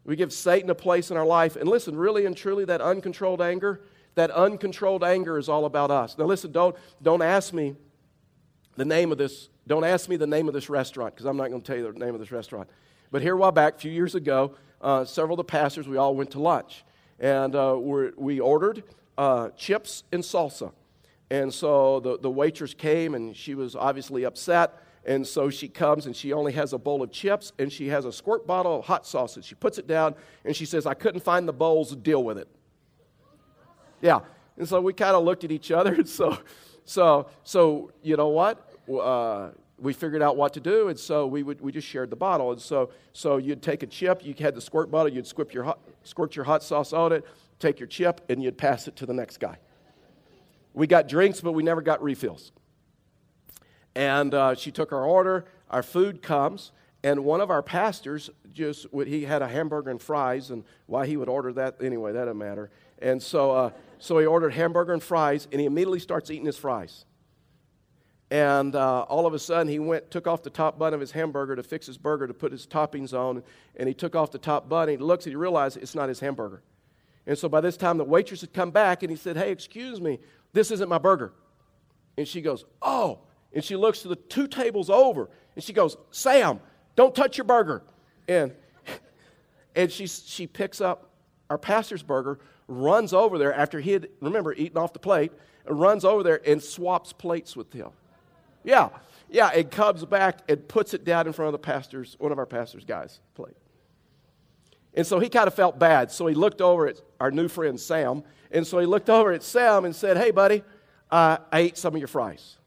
we 0.05 0.15
give 0.15 0.31
Satan 0.31 0.69
a 0.69 0.75
place 0.75 1.11
in 1.11 1.17
our 1.17 1.25
life. 1.25 1.57
And 1.57 1.67
listen, 1.67 1.97
really 1.97 2.25
and 2.25 2.35
truly, 2.35 2.63
that 2.65 2.79
uncontrolled 2.79 3.41
anger 3.41 3.81
that 4.15 4.31
uncontrolled 4.31 5.03
anger 5.03 5.37
is 5.37 5.49
all 5.49 5.65
about 5.65 5.91
us. 5.91 6.17
Now, 6.17 6.25
listen, 6.25 6.51
don't, 6.51 6.75
don't 7.01 7.21
ask 7.21 7.53
me 7.53 7.75
the 8.75 8.85
name 8.85 9.11
of 9.11 9.17
this. 9.17 9.49
Don't 9.67 9.83
ask 9.83 10.09
me 10.09 10.15
the 10.17 10.27
name 10.27 10.47
of 10.47 10.53
this 10.53 10.69
restaurant 10.69 11.13
because 11.13 11.25
I'm 11.25 11.37
not 11.37 11.49
going 11.49 11.61
to 11.61 11.65
tell 11.65 11.77
you 11.77 11.91
the 11.91 11.99
name 11.99 12.13
of 12.13 12.19
this 12.19 12.31
restaurant. 12.31 12.69
But 13.11 13.21
here 13.21 13.35
a 13.35 13.37
while 13.37 13.51
back, 13.51 13.75
a 13.75 13.77
few 13.77 13.91
years 13.91 14.15
ago, 14.15 14.55
uh, 14.81 15.05
several 15.05 15.35
of 15.35 15.37
the 15.37 15.51
pastors, 15.51 15.87
we 15.87 15.97
all 15.97 16.15
went 16.15 16.31
to 16.31 16.39
lunch. 16.39 16.83
And 17.19 17.55
uh, 17.55 17.77
we 17.77 18.39
ordered 18.39 18.83
uh, 19.17 19.49
chips 19.49 20.03
and 20.11 20.23
salsa. 20.23 20.71
And 21.29 21.53
so 21.53 21.99
the, 21.99 22.19
the 22.19 22.29
waitress 22.29 22.73
came 22.73 23.15
and 23.15 23.35
she 23.35 23.55
was 23.55 23.75
obviously 23.75 24.23
upset. 24.23 24.79
And 25.05 25.25
so 25.27 25.49
she 25.49 25.67
comes 25.67 26.05
and 26.05 26.15
she 26.15 26.33
only 26.33 26.53
has 26.53 26.73
a 26.73 26.77
bowl 26.77 27.01
of 27.01 27.11
chips 27.11 27.53
and 27.59 27.71
she 27.71 27.87
has 27.89 28.05
a 28.05 28.11
squirt 28.11 28.45
bottle 28.45 28.79
of 28.79 28.85
hot 28.85 29.05
sauce. 29.05 29.35
And 29.35 29.43
she 29.43 29.55
puts 29.55 29.77
it 29.77 29.87
down 29.87 30.15
and 30.45 30.55
she 30.55 30.65
says, 30.65 30.85
I 30.85 30.93
couldn't 30.93 31.21
find 31.21 31.47
the 31.47 31.53
bowls, 31.53 31.89
to 31.89 31.95
deal 31.95 32.23
with 32.23 32.37
it. 32.37 32.47
Yeah. 34.01 34.19
And 34.57 34.67
so 34.67 34.81
we 34.81 34.93
kind 34.93 35.15
of 35.15 35.23
looked 35.23 35.43
at 35.43 35.51
each 35.51 35.71
other. 35.71 35.93
And 36.03 36.09
so, 36.09 36.37
so, 36.85 37.29
so 37.43 37.91
you 38.01 38.17
know 38.17 38.29
what? 38.29 38.73
Uh, 38.91 39.49
we 39.77 39.91
figured 39.91 40.21
out 40.21 40.37
what 40.37 40.53
to 40.53 40.59
do, 40.59 40.87
and 40.87 40.97
so 40.97 41.27
we, 41.27 41.43
would, 41.43 41.59
we 41.59 41.71
just 41.71 41.87
shared 41.87 42.09
the 42.09 42.15
bottle. 42.15 42.51
And 42.51 42.61
so, 42.61 42.91
so 43.11 43.37
you'd 43.37 43.61
take 43.61 43.83
a 43.83 43.87
chip, 43.87 44.25
you 44.25 44.33
had 44.37 44.55
the 44.55 44.61
squirt 44.61 44.89
bottle, 44.89 45.11
you'd 45.11 45.27
squirt 45.27 45.53
your, 45.53 45.63
hot, 45.63 45.79
squirt 46.03 46.35
your 46.35 46.45
hot 46.45 46.63
sauce 46.63 46.93
on 46.93 47.11
it, 47.11 47.25
take 47.59 47.79
your 47.79 47.87
chip, 47.87 48.21
and 48.29 48.41
you'd 48.41 48.57
pass 48.57 48.87
it 48.87 48.95
to 48.97 49.05
the 49.05 49.13
next 49.13 49.37
guy. 49.39 49.57
We 50.73 50.87
got 50.87 51.07
drinks, 51.07 51.41
but 51.41 51.51
we 51.51 51.63
never 51.63 51.81
got 51.81 52.01
refills. 52.01 52.51
And 53.95 54.33
uh, 54.33 54.55
she 54.55 54.71
took 54.71 54.91
our 54.91 55.05
order, 55.05 55.45
our 55.69 55.83
food 55.83 56.21
comes, 56.21 56.71
and 57.03 57.25
one 57.25 57.41
of 57.41 57.51
our 57.51 57.61
pastors 57.61 58.29
just, 58.53 58.87
he 59.05 59.25
had 59.25 59.41
a 59.41 59.47
hamburger 59.47 59.89
and 59.89 60.01
fries, 60.01 60.49
and 60.49 60.63
why 60.85 61.05
he 61.07 61.17
would 61.17 61.29
order 61.29 61.51
that, 61.53 61.75
anyway, 61.81 62.13
that 62.13 62.25
doesn't 62.25 62.37
matter. 62.37 62.71
And 62.99 63.21
so, 63.21 63.51
uh, 63.51 63.71
so 64.03 64.19
he 64.19 64.25
ordered 64.25 64.53
hamburger 64.53 64.91
and 64.91 65.01
fries, 65.01 65.47
and 65.49 65.61
he 65.61 65.65
immediately 65.65 65.97
starts 65.97 66.29
eating 66.29 66.45
his 66.45 66.57
fries. 66.57 67.05
And 68.29 68.75
uh, 68.75 69.03
all 69.03 69.25
of 69.25 69.33
a 69.33 69.39
sudden, 69.39 69.69
he 69.69 69.79
went, 69.79 70.11
took 70.11 70.27
off 70.27 70.43
the 70.43 70.49
top 70.49 70.77
bun 70.77 70.93
of 70.93 70.99
his 70.99 71.11
hamburger 71.11 71.55
to 71.55 71.63
fix 71.63 71.87
his 71.87 71.97
burger 71.97 72.27
to 72.27 72.33
put 72.33 72.51
his 72.51 72.67
toppings 72.67 73.13
on. 73.13 73.43
And 73.77 73.87
he 73.87 73.93
took 73.93 74.13
off 74.13 74.29
the 74.29 74.39
top 74.39 74.67
bun, 74.67 74.89
and 74.89 74.97
he 74.99 75.05
looks 75.05 75.25
and 75.25 75.31
he 75.31 75.37
realizes 75.37 75.81
it's 75.81 75.95
not 75.95 76.09
his 76.09 76.19
hamburger. 76.19 76.63
And 77.25 77.37
so 77.37 77.47
by 77.47 77.61
this 77.61 77.77
time, 77.77 77.97
the 77.97 78.03
waitress 78.03 78.41
had 78.41 78.51
come 78.51 78.71
back, 78.71 79.03
and 79.03 79.09
he 79.09 79.15
said, 79.15 79.37
Hey, 79.37 79.51
excuse 79.51 80.01
me, 80.01 80.19
this 80.51 80.69
isn't 80.71 80.89
my 80.89 80.97
burger. 80.97 81.31
And 82.17 82.27
she 82.27 82.41
goes, 82.41 82.65
Oh. 82.81 83.19
And 83.53 83.63
she 83.63 83.77
looks 83.77 84.01
to 84.01 84.09
the 84.09 84.17
two 84.17 84.47
tables 84.47 84.89
over, 84.89 85.29
and 85.55 85.63
she 85.63 85.71
goes, 85.71 85.95
Sam, 86.11 86.59
don't 86.97 87.15
touch 87.15 87.37
your 87.37 87.45
burger. 87.45 87.83
And, 88.27 88.51
and 89.77 89.89
she, 89.89 90.07
she 90.07 90.45
picks 90.45 90.81
up 90.81 91.11
our 91.49 91.57
pastor's 91.57 92.03
burger, 92.03 92.39
runs 92.67 93.13
over 93.13 93.37
there 93.37 93.53
after 93.53 93.79
he 93.79 93.91
had, 93.91 94.09
remember, 94.21 94.53
eaten 94.53 94.77
off 94.77 94.93
the 94.93 94.99
plate, 94.99 95.31
runs 95.65 96.05
over 96.05 96.23
there 96.23 96.41
and 96.47 96.61
swaps 96.61 97.13
plates 97.13 97.55
with 97.55 97.71
him. 97.73 97.89
Yeah, 98.63 98.89
yeah, 99.29 99.49
and 99.49 99.69
comes 99.69 100.05
back 100.05 100.39
and 100.47 100.67
puts 100.67 100.93
it 100.93 101.03
down 101.03 101.27
in 101.27 101.33
front 101.33 101.47
of 101.47 101.51
the 101.53 101.59
pastor's, 101.59 102.15
one 102.19 102.31
of 102.31 102.37
our 102.37 102.45
pastor's 102.45 102.85
guys' 102.85 103.19
plate. 103.35 103.55
And 104.93 105.05
so 105.05 105.19
he 105.19 105.27
kind 105.27 105.47
of 105.47 105.53
felt 105.53 105.79
bad. 105.79 106.11
So 106.11 106.27
he 106.27 106.35
looked 106.35 106.61
over 106.61 106.87
at 106.87 107.01
our 107.19 107.31
new 107.31 107.47
friend 107.47 107.79
Sam. 107.79 108.23
And 108.51 108.65
so 108.65 108.77
he 108.77 108.85
looked 108.85 109.09
over 109.09 109.31
at 109.31 109.41
Sam 109.41 109.85
and 109.85 109.95
said, 109.95 110.17
Hey, 110.17 110.29
buddy, 110.29 110.63
uh, 111.09 111.37
I 111.51 111.59
ate 111.59 111.77
some 111.77 111.95
of 111.95 111.99
your 111.99 112.07
fries. 112.07 112.57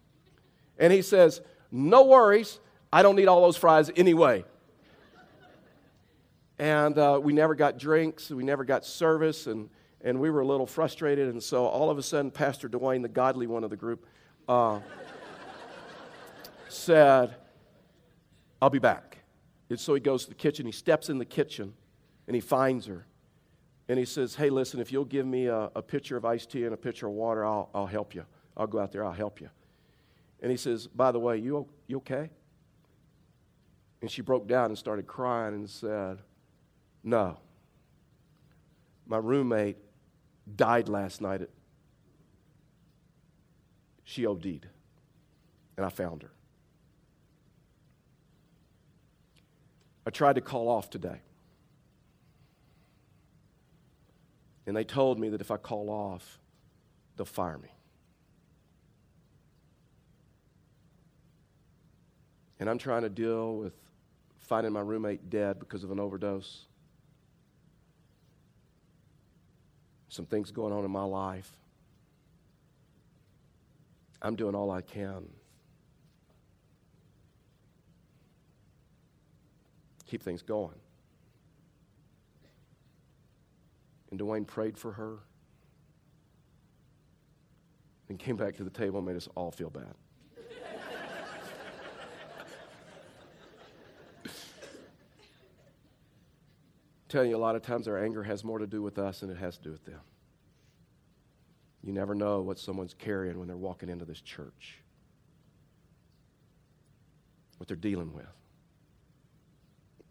And 0.76 0.92
he 0.92 1.02
says, 1.02 1.40
No 1.70 2.04
worries. 2.04 2.59
I 2.92 3.02
don't 3.02 3.14
need 3.14 3.28
all 3.28 3.42
those 3.42 3.56
fries 3.56 3.90
anyway 3.94 4.44
and 6.59 6.96
uh, 6.98 7.20
we 7.22 7.32
never 7.32 7.54
got 7.54 7.78
drinks, 7.78 8.30
we 8.30 8.44
never 8.44 8.64
got 8.64 8.85
service, 8.85 9.46
and, 9.46 9.68
and 10.07 10.21
we 10.21 10.31
were 10.31 10.40
a 10.40 10.47
little 10.47 10.66
frustrated. 10.66 11.29
And 11.29 11.42
so 11.42 11.66
all 11.66 11.90
of 11.90 11.99
a 11.99 12.03
sudden, 12.03 12.31
Pastor 12.31 12.69
Dwayne, 12.69 13.03
the 13.03 13.09
godly 13.09 13.49
one 13.49 13.64
of 13.64 13.71
the 13.71 13.77
group, 13.77 14.07
uh, 14.49 14.79
said, 16.69 17.35
I'll 18.62 18.71
be 18.71 18.79
back. 18.79 19.19
And 19.69 19.79
so 19.79 19.95
he 19.95 20.01
goes 20.01 20.23
to 20.23 20.29
the 20.29 20.37
kitchen, 20.37 20.64
he 20.64 20.73
steps 20.73 21.09
in 21.09 21.19
the 21.19 21.25
kitchen, 21.25 21.75
and 22.29 22.37
he 22.37 22.40
finds 22.40 22.87
her. 22.87 23.05
And 23.88 23.99
he 23.99 24.05
says, 24.05 24.37
Hey, 24.37 24.49
listen, 24.49 24.79
if 24.79 24.92
you'll 24.92 25.05
give 25.05 25.27
me 25.27 25.47
a, 25.47 25.71
a 25.75 25.83
pitcher 25.83 26.16
of 26.16 26.25
iced 26.25 26.53
tea 26.53 26.64
and 26.64 26.73
a 26.73 26.77
pitcher 26.77 27.09
of 27.09 27.12
water, 27.12 27.45
I'll, 27.45 27.69
I'll 27.75 27.87
help 27.87 28.14
you. 28.14 28.25
I'll 28.57 28.69
go 28.69 28.79
out 28.79 28.92
there, 28.92 29.05
I'll 29.05 29.12
help 29.12 29.40
you. 29.40 29.51
And 30.40 30.53
he 30.53 30.57
says, 30.57 30.87
By 30.87 31.11
the 31.11 31.19
way, 31.19 31.38
you, 31.38 31.66
you 31.88 31.97
okay? 31.99 32.31
And 34.03 34.11
she 34.11 34.23
broke 34.23 34.47
down 34.47 34.66
and 34.66 34.79
started 34.79 35.09
crying 35.09 35.55
and 35.55 35.69
said, 35.69 36.19
no. 37.03 37.38
My 39.07 39.19
roommate 39.19 39.79
died 40.54 40.88
last 40.88 41.20
night. 41.20 41.42
At, 41.42 41.50
She 44.04 44.26
OD'd, 44.26 44.66
and 45.76 45.85
I 45.85 45.88
found 45.88 46.22
her. 46.22 46.30
I 50.06 50.11
tried 50.11 50.37
to 50.37 50.40
call 50.40 50.68
off 50.68 50.88
today. 50.88 51.20
And 54.66 54.76
they 54.76 54.85
told 54.85 55.18
me 55.18 55.28
that 55.30 55.40
if 55.40 55.50
I 55.50 55.56
call 55.56 55.90
off, 55.90 56.38
they'll 57.16 57.26
fire 57.26 57.59
me. 57.59 57.68
And 62.59 62.70
I'm 62.70 62.78
trying 62.78 63.02
to 63.02 63.09
deal 63.09 63.56
with 63.56 63.74
finding 64.38 64.72
my 64.72 64.80
roommate 64.80 65.28
dead 65.28 65.59
because 65.59 65.85
of 65.85 65.90
an 65.90 66.00
overdose. 66.00 66.66
Some 70.16 70.24
things 70.24 70.50
going 70.50 70.72
on 70.72 70.83
in 70.83 70.90
my 70.90 71.02
life. 71.02 71.52
I'm 74.22 74.35
doing 74.35 74.55
all 74.55 74.70
I 74.70 74.81
can. 74.81 75.29
Keep 80.07 80.22
things 80.22 80.40
going. 80.40 80.79
And 84.11 84.18
Dwayne 84.18 84.46
prayed 84.46 84.79
for 84.79 84.92
her 84.92 85.18
and 88.09 88.18
came 88.18 88.37
back 88.37 88.57
to 88.57 88.64
the 88.64 88.70
table 88.70 89.00
and 89.00 89.07
made 89.07 89.16
us 89.16 89.29
all 89.35 89.50
feel 89.50 89.68
bad. 89.68 89.94
Telling 97.09 97.31
you 97.31 97.37
a 97.37 97.38
lot 97.38 97.57
of 97.57 97.62
times 97.62 97.87
our 97.88 98.03
anger 98.03 98.23
has 98.23 98.45
more 98.45 98.59
to 98.59 98.66
do 98.66 98.83
with 98.83 98.99
us 98.99 99.21
than 99.21 99.31
it 99.31 99.37
has 99.37 99.57
to 99.59 99.64
do 99.64 99.71
with 99.71 99.85
them. 99.85 100.01
You 101.83 101.92
never 101.92 102.14
know 102.14 102.40
what 102.40 102.59
someone's 102.59 102.95
carrying 102.95 103.38
when 103.38 103.47
they're 103.47 103.57
walking 103.57 103.88
into 103.88 104.05
this 104.05 104.21
church, 104.21 104.81
what 107.59 107.69
they're 107.69 107.77
dealing 107.77 108.12
with, 108.12 108.27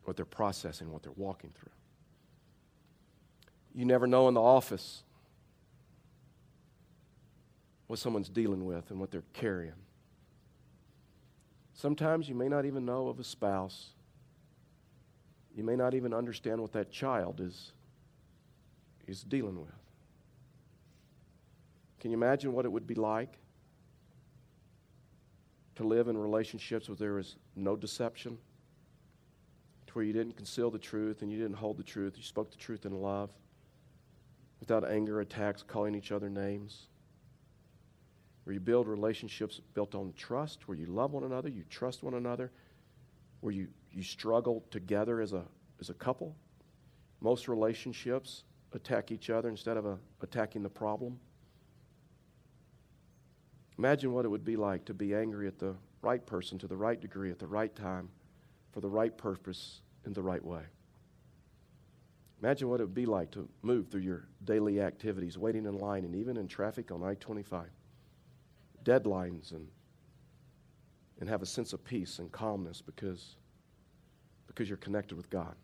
what 0.06 0.16
they're 0.16 0.26
processing, 0.26 0.92
what 0.92 1.04
they're 1.04 1.12
walking 1.18 1.52
through. 1.54 1.72
You 3.74 3.84
never 3.84 4.08
know 4.08 4.30
in 4.30 4.34
the 4.34 4.42
office 4.42 5.04
what 7.88 8.00
someone's 8.00 8.30
dealing 8.30 8.66
with 8.66 8.90
and 8.90 9.00
what 9.00 9.12
they're 9.12 9.24
carrying. 9.34 9.74
Sometimes 11.74 12.30
you 12.30 12.36
may 12.36 12.48
not 12.48 12.66
even 12.66 12.86
know 12.86 13.10
of 13.10 13.20
a 13.20 13.24
spouse. 13.24 13.90
You 15.56 15.63
may 15.63 15.76
not 15.76 15.94
even 15.94 16.13
understand 16.13 16.62
what 16.62 16.74
that 16.74 16.91
child 16.91 17.39
is, 17.39 17.72
is 19.08 19.24
dealing 19.24 19.60
with. 19.60 19.72
Can 22.00 22.12
you 22.12 22.18
imagine 22.18 22.52
what 22.52 22.65
it 22.65 22.72
would 22.72 22.86
be 22.86 22.96
like 22.96 23.39
to 25.76 25.84
live 25.84 26.08
in 26.10 26.18
relationships 26.18 26.89
where 26.89 26.98
there 26.98 27.18
is 27.18 27.38
no 27.56 27.76
deception? 27.76 28.38
To 29.88 29.94
where 29.94 30.04
you 30.04 30.13
didn't 30.13 30.36
conceal 30.36 30.70
the 30.70 30.78
truth 30.78 31.22
and 31.22 31.32
you 31.32 31.38
didn't 31.39 31.56
hold 31.56 31.78
the 31.78 31.84
truth, 31.84 32.15
you 32.18 32.24
spoke 32.24 32.52
the 32.52 32.58
truth 32.58 32.86
in 32.86 33.02
love 33.02 33.30
without 34.60 34.89
anger, 34.89 35.22
attacks, 35.22 35.63
calling 35.63 35.96
each 35.96 36.12
other 36.12 36.30
names. 36.30 36.88
Where 38.44 38.54
you 38.54 38.60
build 38.60 38.88
relationships 38.88 39.62
built 39.74 39.96
on 39.96 40.13
trust, 40.18 40.68
where 40.68 40.78
you 40.78 40.86
love 40.86 41.13
one 41.13 41.24
another, 41.24 41.50
you 41.50 41.63
trust 41.70 42.04
one 42.04 42.13
another, 42.13 42.52
where 43.41 43.54
you, 43.54 43.67
you 43.91 44.04
struggle 44.04 44.63
together 44.71 45.21
as 45.21 45.34
a, 45.34 45.43
as 45.80 45.89
a 45.89 45.93
couple. 45.93 46.36
Most 47.21 47.48
relationships 47.48 48.43
attack 48.74 49.12
each 49.12 49.30
other 49.30 49.50
instead 49.50 49.78
of 49.78 49.86
a, 49.86 49.98
attacking 50.21 50.63
the 50.63 50.69
problem. 50.69 51.19
Imagine 53.78 54.13
what 54.13 54.26
it 54.26 54.30
would 54.30 54.45
be 54.45 54.56
like 54.56 54.86
to 54.86 54.93
be 54.93 55.13
angry 55.13 55.48
at 55.48 55.60
the 55.60 55.76
right 56.02 56.26
person 56.26 56.58
to 56.60 56.67
the 56.67 56.78
right 56.78 57.00
degree 57.00 57.32
at 57.32 57.39
the 57.39 57.48
right 57.48 57.76
time 57.76 58.10
for 58.71 58.80
the 58.80 58.89
right 58.89 59.17
purpose 59.17 59.82
in 60.06 60.13
the 60.13 60.21
right 60.21 60.43
way. 60.43 60.62
Imagine 62.41 62.69
what 62.69 62.80
it 62.80 62.84
would 62.84 62.93
be 62.93 63.06
like 63.06 63.32
to 63.32 63.48
move 63.63 63.88
through 63.88 64.02
your 64.02 64.28
daily 64.43 64.82
activities, 64.82 65.38
waiting 65.38 65.65
in 65.65 65.78
line, 65.80 66.04
and 66.04 66.15
even 66.15 66.38
in 66.38 66.48
traffic 66.48 66.91
on 66.91 67.02
I 67.02 67.15
25, 67.15 67.65
deadlines, 68.84 69.52
and, 69.52 69.67
and 71.19 71.30
have 71.30 71.41
a 71.41 71.45
sense 71.45 71.73
of 71.73 71.84
peace 71.84 72.19
and 72.19 72.32
calmness 72.32 72.82
because, 72.82 73.36
because 74.47 74.67
you're 74.67 74.78
connected 74.78 75.15
with 75.15 75.30
God. 75.30 75.56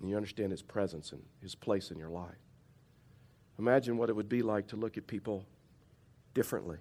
And 0.00 0.08
you 0.08 0.16
understand 0.16 0.50
His 0.50 0.62
presence 0.62 1.12
and 1.12 1.22
His 1.42 1.54
place 1.54 1.90
in 1.90 1.98
your 1.98 2.08
life. 2.08 2.38
Imagine 3.58 3.96
what 3.98 4.08
it 4.08 4.16
would 4.16 4.28
be 4.28 4.42
like 4.42 4.66
to 4.68 4.76
look 4.76 4.96
at 4.96 5.06
people 5.06 5.44
differently. 6.34 6.78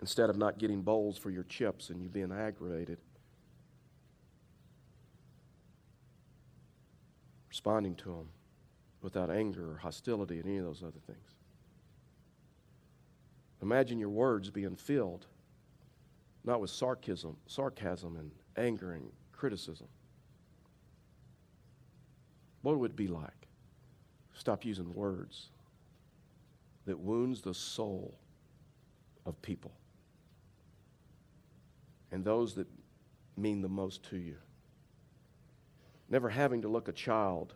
Instead 0.00 0.30
of 0.30 0.36
not 0.36 0.58
getting 0.58 0.82
bowls 0.82 1.16
for 1.16 1.30
your 1.30 1.44
chips 1.44 1.90
and 1.90 2.02
you 2.02 2.08
being 2.08 2.32
aggravated, 2.32 2.98
responding 7.48 7.94
to 7.96 8.04
them 8.08 8.28
without 9.00 9.30
anger 9.30 9.72
or 9.72 9.76
hostility 9.76 10.38
and 10.38 10.46
any 10.46 10.58
of 10.58 10.64
those 10.64 10.82
other 10.82 11.00
things. 11.06 11.37
Imagine 13.62 13.98
your 13.98 14.10
words 14.10 14.50
being 14.50 14.76
filled 14.76 15.26
not 16.44 16.60
with 16.60 16.70
sarcasm, 16.70 17.36
sarcasm 17.46 18.16
and 18.16 18.30
anger 18.56 18.92
and 18.92 19.10
criticism. 19.32 19.86
What 22.62 22.78
would 22.78 22.92
it 22.92 22.96
be 22.96 23.08
like? 23.08 23.48
Stop 24.32 24.64
using 24.64 24.94
words 24.94 25.48
that 26.86 26.98
wounds 26.98 27.42
the 27.42 27.52
soul 27.52 28.14
of 29.26 29.40
people 29.42 29.72
and 32.10 32.24
those 32.24 32.54
that 32.54 32.66
mean 33.36 33.60
the 33.60 33.68
most 33.68 34.02
to 34.04 34.16
you 34.16 34.36
never 36.08 36.28
having 36.28 36.62
to 36.62 36.68
look 36.68 36.88
a 36.88 36.92
child 36.92 37.54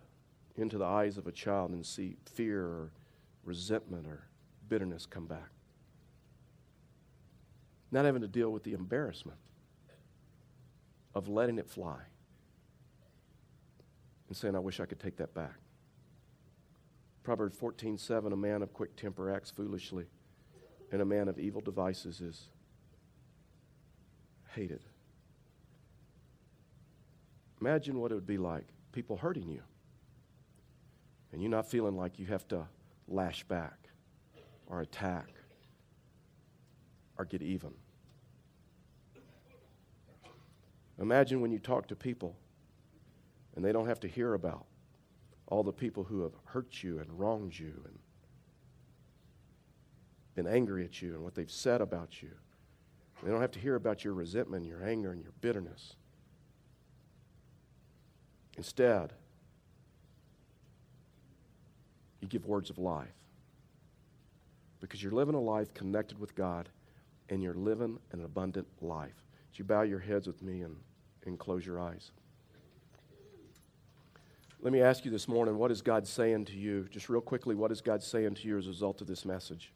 into 0.57 0.77
the 0.77 0.85
eyes 0.85 1.17
of 1.17 1.27
a 1.27 1.33
child 1.33 1.71
and 1.71 1.85
see 1.85 2.17
fear 2.27 2.62
or 2.62 2.93
resentment 3.45 4.07
or 4.07 4.27
bitterness 4.69 5.07
come 5.07 5.27
back. 5.27 5.49
Not 7.92 8.05
having 8.07 8.22
to 8.22 8.28
deal 8.28 8.50
with 8.50 8.64
the 8.64 8.72
embarrassment 8.72 9.38
of 11.14 11.28
letting 11.28 11.59
it 11.59 11.68
fly 11.68 11.98
and 14.28 14.37
saying, 14.37 14.57
I 14.57 14.61
wish 14.61 14.81
I 14.81 14.87
could 14.87 14.98
take 14.98 15.18
that 15.18 15.35
back. 15.35 15.57
Proverbs 17.22 17.57
14 17.57 17.98
7 17.98 18.33
A 18.33 18.37
man 18.37 18.62
of 18.62 18.72
quick 18.72 18.96
temper 18.96 19.31
acts 19.31 19.50
foolishly, 19.50 20.07
and 20.90 21.00
a 21.00 21.05
man 21.05 21.28
of 21.28 21.38
evil 21.38 21.61
devices 21.61 22.20
is 22.20 22.48
hated. 24.55 24.81
Imagine 27.61 28.00
what 28.00 28.11
it 28.11 28.14
would 28.14 28.26
be 28.26 28.38
like 28.38 28.64
people 28.90 29.16
hurting 29.16 29.48
you 29.48 29.62
and 31.33 31.42
you 31.42 31.48
not 31.48 31.70
feeling 31.70 31.96
like 31.96 32.18
you 32.18 32.26
have 32.26 32.46
to 32.48 32.66
lash 33.09 33.44
back 33.44 33.88
or 34.66 34.81
attack 34.81 35.28
or 37.22 37.24
get 37.24 37.40
even. 37.40 37.72
Imagine 41.00 41.40
when 41.40 41.52
you 41.52 41.61
talk 41.61 41.87
to 41.87 41.96
people 41.96 42.37
and 43.54 43.64
they 43.64 43.72
don't 43.72 43.87
have 43.87 44.00
to 44.00 44.08
hear 44.08 44.35
about 44.35 44.66
all 45.46 45.62
the 45.62 45.72
people 45.72 46.02
who 46.02 46.22
have 46.22 46.32
hurt 46.46 46.82
you 46.82 46.98
and 46.98 47.18
wronged 47.18 47.56
you 47.56 47.72
and 47.85 47.98
been 50.35 50.46
angry 50.46 50.85
at 50.85 51.00
you 51.00 51.14
and 51.14 51.22
what 51.22 51.35
they've 51.35 51.50
said 51.50 51.80
about 51.80 52.22
you. 52.22 52.30
They 53.22 53.30
don't 53.30 53.40
have 53.40 53.52
to 53.52 53.61
hear 53.61 53.76
about 53.76 54.04
your 54.04 54.14
resentment, 54.14 54.66
your 54.66 54.82
anger, 54.82 55.12
and 55.12 55.22
your 55.22 55.32
bitterness. 55.40 55.94
Instead, 58.56 59.12
you 62.20 62.26
give 62.26 62.46
words 62.46 62.68
of 62.68 62.78
life 62.78 63.14
because 64.80 65.00
you're 65.00 65.12
living 65.12 65.37
a 65.37 65.40
life 65.40 65.72
connected 65.72 66.18
with 66.18 66.35
God 66.35 66.68
and 67.33 67.42
you're 67.42 67.55
living 67.55 67.99
an 68.12 68.25
abundant 68.25 68.66
life. 68.81 69.25
Would 69.51 69.59
you 69.59 69.64
bow 69.64 69.83
your 69.83 69.99
heads 69.99 70.27
with 70.27 70.42
me 70.42 70.61
and, 70.61 70.77
and 71.25 71.38
close 71.38 71.64
your 71.64 71.81
eyes? 71.81 72.11
Let 74.61 74.73
me 74.73 74.81
ask 74.81 75.05
you 75.05 75.11
this 75.11 75.27
morning 75.27 75.59
what 75.59 75.71
is 75.71 75.83
God 75.83 76.07
saying 76.07 76.45
to 76.47 76.53
you? 76.53 76.87
Just 76.90 77.09
real 77.09 77.21
quickly, 77.21 77.55
what 77.55 77.73
is 77.73 77.81
God 77.81 78.03
saying 78.03 78.35
to 78.35 78.47
you 78.47 78.59
as 78.59 78.66
a 78.66 78.68
result 78.68 79.01
of 79.01 79.07
this 79.07 79.25
message? 79.25 79.73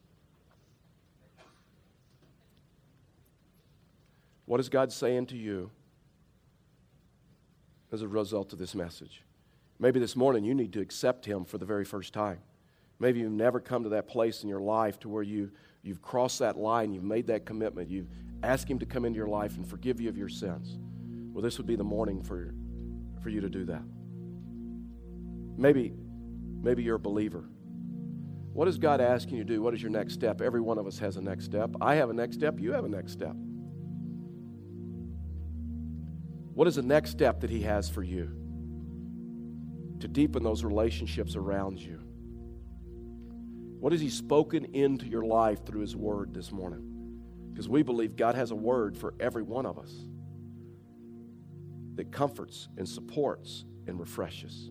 What 4.45 4.59
is 4.59 4.69
God 4.69 4.93
saying 4.93 5.25
to 5.27 5.35
you 5.35 5.71
as 7.91 8.01
a 8.01 8.07
result 8.07 8.53
of 8.53 8.59
this 8.59 8.75
message. 8.75 9.23
Maybe 9.79 9.99
this 9.99 10.15
morning 10.15 10.43
you 10.43 10.53
need 10.53 10.73
to 10.73 10.81
accept 10.81 11.25
Him 11.25 11.45
for 11.45 11.57
the 11.57 11.65
very 11.65 11.85
first 11.85 12.13
time. 12.13 12.39
Maybe 12.99 13.19
you've 13.19 13.31
never 13.31 13.59
come 13.59 13.83
to 13.83 13.89
that 13.89 14.07
place 14.07 14.43
in 14.43 14.49
your 14.49 14.59
life 14.59 14.99
to 15.01 15.09
where 15.09 15.23
you, 15.23 15.51
you've 15.87 16.01
crossed 16.01 16.39
that 16.39 16.57
line, 16.57 16.93
you've 16.93 17.03
made 17.03 17.27
that 17.27 17.45
commitment, 17.45 17.89
you've 17.89 18.09
asked 18.43 18.69
Him 18.69 18.79
to 18.79 18.85
come 18.85 19.05
into 19.05 19.17
your 19.17 19.27
life 19.27 19.57
and 19.57 19.67
forgive 19.67 19.99
you 19.99 20.09
of 20.09 20.17
your 20.17 20.29
sins. 20.29 20.77
Well, 21.33 21.41
this 21.41 21.57
would 21.57 21.67
be 21.67 21.75
the 21.75 21.83
morning 21.83 22.21
for, 22.21 22.53
for 23.21 23.29
you 23.29 23.41
to 23.41 23.49
do 23.49 23.65
that. 23.65 23.81
Maybe, 25.57 25.93
maybe 26.61 26.83
you're 26.83 26.95
a 26.95 26.99
believer. 26.99 27.49
What 28.53 28.67
is 28.67 28.77
God 28.77 29.01
asking 29.01 29.37
you 29.37 29.43
to 29.43 29.53
do? 29.53 29.61
What 29.61 29.73
is 29.73 29.81
your 29.81 29.91
next 29.91 30.13
step? 30.13 30.41
Every 30.41 30.61
one 30.61 30.77
of 30.77 30.87
us 30.87 30.99
has 30.99 31.17
a 31.17 31.21
next 31.21 31.45
step. 31.45 31.71
I 31.79 31.95
have 31.95 32.09
a 32.09 32.13
next 32.13 32.35
step. 32.35 32.59
You 32.59 32.73
have 32.73 32.85
a 32.85 32.89
next 32.89 33.13
step. 33.13 33.35
What 36.53 36.67
is 36.67 36.75
the 36.75 36.81
next 36.81 37.11
step 37.11 37.39
that 37.41 37.49
He 37.49 37.61
has 37.61 37.89
for 37.89 38.03
you? 38.03 38.37
to 39.99 40.07
deepen 40.07 40.43
those 40.43 40.63
relationships 40.63 41.35
around 41.35 41.79
you? 41.79 41.96
What 43.79 43.91
has 43.91 44.01
He 44.01 44.09
spoken 44.09 44.65
into 44.73 45.05
your 45.05 45.23
life 45.23 45.65
through 45.65 45.81
His 45.81 45.95
Word 45.95 46.33
this 46.33 46.51
morning? 46.51 46.97
Because 47.51 47.69
we 47.69 47.81
believe 47.83 48.15
God 48.15 48.35
has 48.35 48.51
a 48.51 48.55
word 48.55 48.95
for 48.95 49.15
every 49.19 49.41
one 49.41 49.65
of 49.65 49.79
us 49.79 49.91
that 51.95 52.11
comforts 52.11 52.67
and 52.77 52.87
supports 52.87 53.65
and 53.87 53.99
refreshes. 53.99 54.69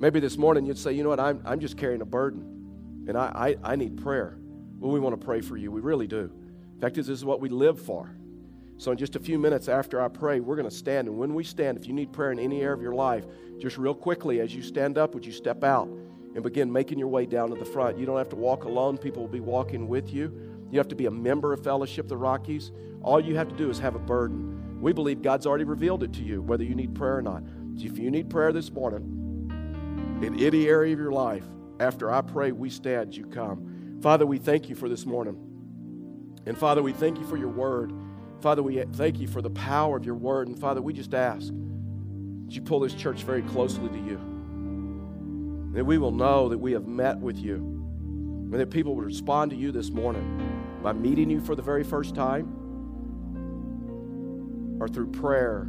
Maybe 0.00 0.18
this 0.18 0.36
morning 0.36 0.66
you'd 0.66 0.76
say, 0.76 0.92
you 0.92 1.04
know 1.04 1.10
what, 1.10 1.20
I'm, 1.20 1.40
I'm 1.44 1.60
just 1.60 1.78
carrying 1.78 2.02
a 2.02 2.04
burden 2.04 3.04
and 3.06 3.16
I, 3.16 3.56
I, 3.62 3.72
I 3.72 3.76
need 3.76 4.02
prayer. 4.02 4.36
Well, 4.78 4.90
we 4.90 4.98
want 4.98 5.18
to 5.18 5.24
pray 5.24 5.40
for 5.40 5.56
you. 5.56 5.70
We 5.70 5.80
really 5.80 6.08
do. 6.08 6.32
In 6.74 6.80
fact, 6.80 6.96
this 6.96 7.08
is 7.08 7.24
what 7.24 7.40
we 7.40 7.48
live 7.48 7.80
for. 7.80 8.10
So, 8.76 8.90
in 8.90 8.98
just 8.98 9.14
a 9.14 9.20
few 9.20 9.38
minutes 9.38 9.68
after 9.68 10.02
I 10.02 10.08
pray, 10.08 10.40
we're 10.40 10.56
going 10.56 10.68
to 10.68 10.74
stand. 10.74 11.06
And 11.06 11.16
when 11.16 11.32
we 11.32 11.44
stand, 11.44 11.78
if 11.78 11.86
you 11.86 11.92
need 11.92 12.12
prayer 12.12 12.32
in 12.32 12.40
any 12.40 12.60
area 12.62 12.74
of 12.74 12.82
your 12.82 12.94
life, 12.94 13.24
just 13.60 13.78
real 13.78 13.94
quickly 13.94 14.40
as 14.40 14.52
you 14.52 14.62
stand 14.62 14.98
up, 14.98 15.14
would 15.14 15.24
you 15.24 15.30
step 15.30 15.62
out 15.62 15.88
and 16.34 16.42
begin 16.42 16.72
making 16.72 16.98
your 16.98 17.08
way 17.08 17.26
down 17.26 17.50
to 17.50 17.54
the 17.56 17.64
front? 17.64 17.98
You 17.98 18.06
don't 18.06 18.18
have 18.18 18.28
to 18.30 18.36
walk 18.36 18.64
alone, 18.64 18.98
people 18.98 19.22
will 19.22 19.28
be 19.28 19.40
walking 19.40 19.88
with 19.88 20.12
you. 20.12 20.32
You 20.70 20.78
have 20.78 20.88
to 20.88 20.96
be 20.96 21.06
a 21.06 21.10
member 21.10 21.52
of 21.52 21.62
Fellowship 21.62 22.08
the 22.08 22.16
Rockies. 22.16 22.72
All 23.02 23.20
you 23.20 23.36
have 23.36 23.48
to 23.48 23.54
do 23.54 23.70
is 23.70 23.78
have 23.78 23.94
a 23.94 24.00
burden. 24.00 24.80
We 24.80 24.92
believe 24.92 25.22
God's 25.22 25.46
already 25.46 25.64
revealed 25.64 26.02
it 26.02 26.12
to 26.14 26.22
you, 26.22 26.42
whether 26.42 26.64
you 26.64 26.74
need 26.74 26.94
prayer 26.94 27.18
or 27.18 27.22
not. 27.22 27.42
If 27.76 27.98
you 27.98 28.10
need 28.10 28.28
prayer 28.28 28.52
this 28.52 28.70
morning, 28.70 30.20
in 30.22 30.40
any 30.40 30.66
area 30.68 30.92
of 30.92 30.98
your 30.98 31.12
life, 31.12 31.44
after 31.80 32.10
I 32.10 32.22
pray, 32.22 32.52
we 32.52 32.70
stand, 32.70 33.16
you 33.16 33.26
come. 33.26 33.98
Father, 34.00 34.26
we 34.26 34.38
thank 34.38 34.68
you 34.68 34.74
for 34.74 34.88
this 34.88 35.06
morning. 35.06 35.36
And 36.46 36.56
Father, 36.56 36.82
we 36.82 36.92
thank 36.92 37.18
you 37.18 37.26
for 37.26 37.36
your 37.36 37.48
word. 37.48 37.92
Father, 38.40 38.62
we 38.62 38.82
thank 38.92 39.18
you 39.18 39.26
for 39.26 39.40
the 39.40 39.50
power 39.50 39.96
of 39.96 40.04
your 40.04 40.14
word. 40.14 40.48
And 40.48 40.58
Father, 40.58 40.82
we 40.82 40.92
just 40.92 41.14
ask 41.14 41.46
that 41.46 42.54
you 42.54 42.60
pull 42.62 42.80
this 42.80 42.94
church 42.94 43.22
very 43.22 43.42
closely 43.42 43.88
to 43.88 43.98
you. 43.98 44.33
That 45.74 45.84
we 45.84 45.98
will 45.98 46.12
know 46.12 46.48
that 46.48 46.58
we 46.58 46.72
have 46.72 46.86
met 46.86 47.18
with 47.18 47.36
you. 47.36 47.56
And 47.56 48.54
that 48.54 48.70
people 48.70 48.94
will 48.94 49.04
respond 49.04 49.50
to 49.50 49.56
you 49.56 49.72
this 49.72 49.90
morning 49.90 50.78
by 50.82 50.92
meeting 50.92 51.28
you 51.28 51.40
for 51.40 51.54
the 51.54 51.62
very 51.62 51.82
first 51.82 52.14
time 52.14 52.60
or 54.80 54.88
through 54.88 55.10
prayer, 55.10 55.68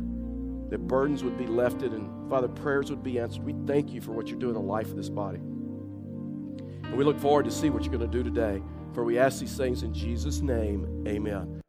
that 0.70 0.88
burdens 0.88 1.24
would 1.24 1.38
be 1.38 1.48
lifted 1.48 1.94
and, 1.94 2.30
Father, 2.30 2.48
prayers 2.48 2.90
would 2.90 3.04
be 3.04 3.20
answered. 3.20 3.44
We 3.44 3.56
thank 3.66 3.92
you 3.92 4.02
for 4.02 4.12
what 4.12 4.28
you're 4.28 4.40
doing 4.40 4.56
in 4.56 4.62
the 4.62 4.68
life 4.68 4.90
of 4.90 4.96
this 4.96 5.10
body. 5.10 5.38
And 5.38 6.98
we 6.98 7.04
look 7.04 7.20
forward 7.20 7.46
to 7.46 7.52
see 7.52 7.70
what 7.70 7.84
you're 7.84 7.94
going 7.98 8.10
to 8.10 8.18
do 8.18 8.24
today. 8.24 8.62
For 8.94 9.04
we 9.04 9.18
ask 9.18 9.40
these 9.40 9.58
things 9.58 9.84
in 9.84 9.94
Jesus' 9.94 10.42
name, 10.42 11.04
amen. 11.08 11.62